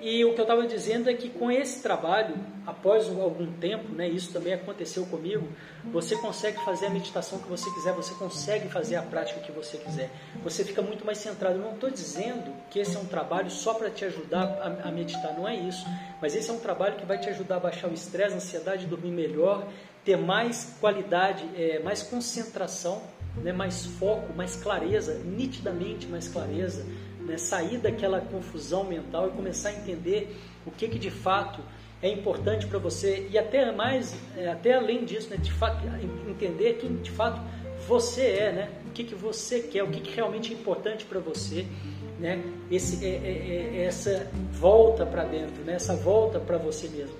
E 0.00 0.24
o 0.24 0.32
que 0.32 0.40
eu 0.40 0.44
estava 0.44 0.64
dizendo 0.64 1.10
é 1.10 1.14
que 1.14 1.28
com 1.28 1.50
esse 1.50 1.82
trabalho, 1.82 2.36
após 2.64 3.08
algum 3.08 3.52
tempo, 3.54 3.92
né, 3.92 4.08
isso 4.08 4.32
também 4.32 4.52
aconteceu 4.52 5.04
comigo, 5.06 5.48
você 5.86 6.16
consegue 6.16 6.64
fazer 6.64 6.86
a 6.86 6.90
meditação 6.90 7.40
que 7.40 7.48
você 7.48 7.68
quiser, 7.70 7.92
você 7.94 8.14
consegue 8.14 8.68
fazer 8.68 8.94
a 8.94 9.02
prática 9.02 9.40
que 9.40 9.50
você 9.50 9.76
quiser. 9.76 10.08
Você 10.44 10.64
fica 10.64 10.80
muito 10.82 11.04
mais 11.04 11.18
centrado. 11.18 11.56
Eu 11.56 11.62
não 11.62 11.74
estou 11.74 11.90
dizendo 11.90 12.54
que 12.70 12.78
esse 12.78 12.96
é 12.96 13.00
um 13.00 13.06
trabalho 13.06 13.50
só 13.50 13.74
para 13.74 13.90
te 13.90 14.04
ajudar 14.04 14.44
a, 14.44 14.88
a, 14.88 14.92
meditar, 14.92 15.34
não 15.34 15.48
é 15.48 15.56
isso. 15.56 15.84
Mas 16.22 16.36
esse 16.36 16.48
é 16.48 16.52
um 16.52 16.60
trabalho 16.60 16.94
que 16.94 17.04
vai 17.04 17.18
te 17.18 17.28
ajudar 17.30 17.56
a 17.56 17.60
baixar 17.60 17.88
o 17.88 17.92
estresse, 17.92 18.34
a 18.34 18.36
ansiedade, 18.36 18.86
dormir 18.86 19.10
melhor, 19.10 19.66
ter 20.04 20.16
mais 20.16 20.76
qualidade, 20.80 21.44
é, 21.56 21.80
mais 21.80 22.04
concentração, 22.04 23.02
né, 23.42 23.52
mais 23.52 23.86
foco, 23.86 24.32
mais 24.34 24.56
clareza, 24.56 25.20
nitidamente 25.24 26.06
mais 26.06 26.28
clareza 26.28 26.84
né, 27.28 27.36
sair 27.36 27.76
daquela 27.78 28.20
confusão 28.20 28.84
mental 28.84 29.28
e 29.28 29.30
começar 29.32 29.68
a 29.68 29.74
entender 29.74 30.34
o 30.66 30.70
que, 30.70 30.88
que 30.88 30.98
de 30.98 31.10
fato 31.10 31.60
é 32.00 32.08
importante 32.08 32.66
para 32.66 32.78
você 32.78 33.28
e 33.30 33.36
até 33.36 33.70
mais, 33.70 34.14
é, 34.36 34.48
até 34.48 34.74
além 34.74 35.04
disso, 35.04 35.28
né, 35.30 35.36
de 35.36 35.52
fato, 35.52 35.84
entender 36.28 36.74
quem 36.74 36.96
de 36.96 37.10
fato 37.10 37.40
você 37.86 38.22
é, 38.22 38.52
né, 38.52 38.70
o 38.88 38.90
que, 38.90 39.04
que 39.04 39.14
você 39.14 39.60
quer, 39.60 39.82
o 39.82 39.90
que, 39.90 40.00
que 40.00 40.14
realmente 40.14 40.52
é 40.52 40.56
importante 40.56 41.04
para 41.04 41.20
você, 41.20 41.66
né, 42.18 42.42
esse, 42.70 43.04
é, 43.04 43.08
é, 43.08 43.76
é 43.76 43.84
essa 43.84 44.26
volta 44.52 45.04
para 45.04 45.24
dentro, 45.24 45.62
né, 45.64 45.74
essa 45.74 45.94
volta 45.94 46.40
para 46.40 46.56
você 46.56 46.88
mesmo, 46.88 47.16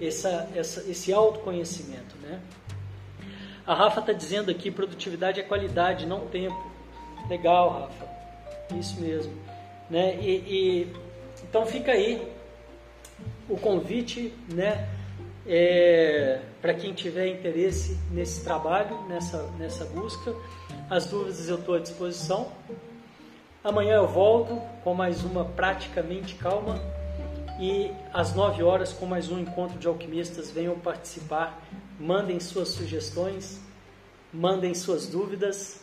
essa, 0.00 0.48
essa, 0.54 0.80
esse 0.90 1.12
autoconhecimento. 1.12 2.16
Né. 2.22 2.40
A 3.66 3.74
Rafa 3.74 4.00
está 4.00 4.12
dizendo 4.12 4.50
aqui, 4.50 4.70
produtividade 4.70 5.40
é 5.40 5.42
qualidade, 5.42 6.06
não 6.06 6.26
tempo. 6.26 6.70
Legal, 7.28 7.70
Rafa. 7.70 8.06
Isso 8.76 9.00
mesmo. 9.00 9.32
Né? 9.88 10.16
E, 10.20 10.30
e 10.30 10.92
então 11.44 11.66
fica 11.66 11.92
aí 11.92 12.26
o 13.48 13.56
convite, 13.56 14.34
né? 14.52 14.88
É, 15.46 16.40
para 16.60 16.72
quem 16.72 16.92
tiver 16.92 17.26
interesse 17.26 17.98
nesse 18.10 18.44
trabalho, 18.44 19.02
nessa, 19.08 19.42
nessa 19.58 19.84
busca. 19.86 20.34
As 20.88 21.06
dúvidas 21.06 21.48
eu 21.48 21.58
estou 21.58 21.74
à 21.74 21.78
disposição. 21.78 22.52
Amanhã 23.64 23.96
eu 23.96 24.08
volto 24.08 24.60
com 24.82 24.94
mais 24.94 25.24
uma 25.24 25.44
praticamente 25.44 26.34
calma 26.36 26.80
e 27.60 27.90
às 28.12 28.34
9 28.34 28.62
horas 28.62 28.92
com 28.92 29.06
mais 29.06 29.30
um 29.30 29.38
encontro 29.38 29.78
de 29.78 29.86
alquimistas. 29.86 30.50
Venham 30.50 30.78
participar, 30.78 31.60
mandem 32.02 32.40
suas 32.40 32.68
sugestões, 32.68 33.60
mandem 34.32 34.74
suas 34.74 35.06
dúvidas 35.06 35.80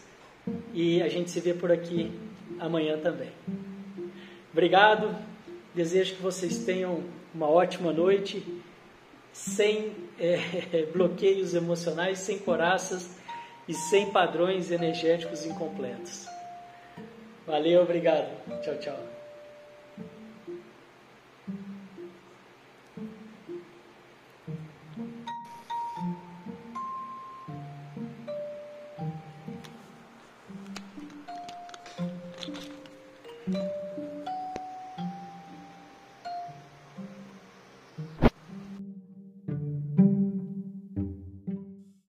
e 0.73 1.01
a 1.01 1.07
gente 1.07 1.31
se 1.31 1.39
vê 1.39 1.53
por 1.53 1.71
aqui 1.71 2.11
amanhã 2.59 2.97
também. 2.97 3.31
Obrigado. 4.51 5.15
Desejo 5.73 6.15
que 6.15 6.21
vocês 6.21 6.65
tenham 6.65 7.03
uma 7.33 7.47
ótima 7.47 7.93
noite, 7.93 8.43
sem 9.31 9.93
é, 10.19 10.87
bloqueios 10.91 11.53
emocionais, 11.53 12.19
sem 12.19 12.37
coraças 12.37 13.11
e 13.65 13.73
sem 13.73 14.11
padrões 14.11 14.71
energéticos 14.71 15.45
incompletos. 15.45 16.25
Valeu, 17.47 17.81
obrigado. 17.83 18.29
Tchau, 18.61 18.77
tchau. 18.79 19.18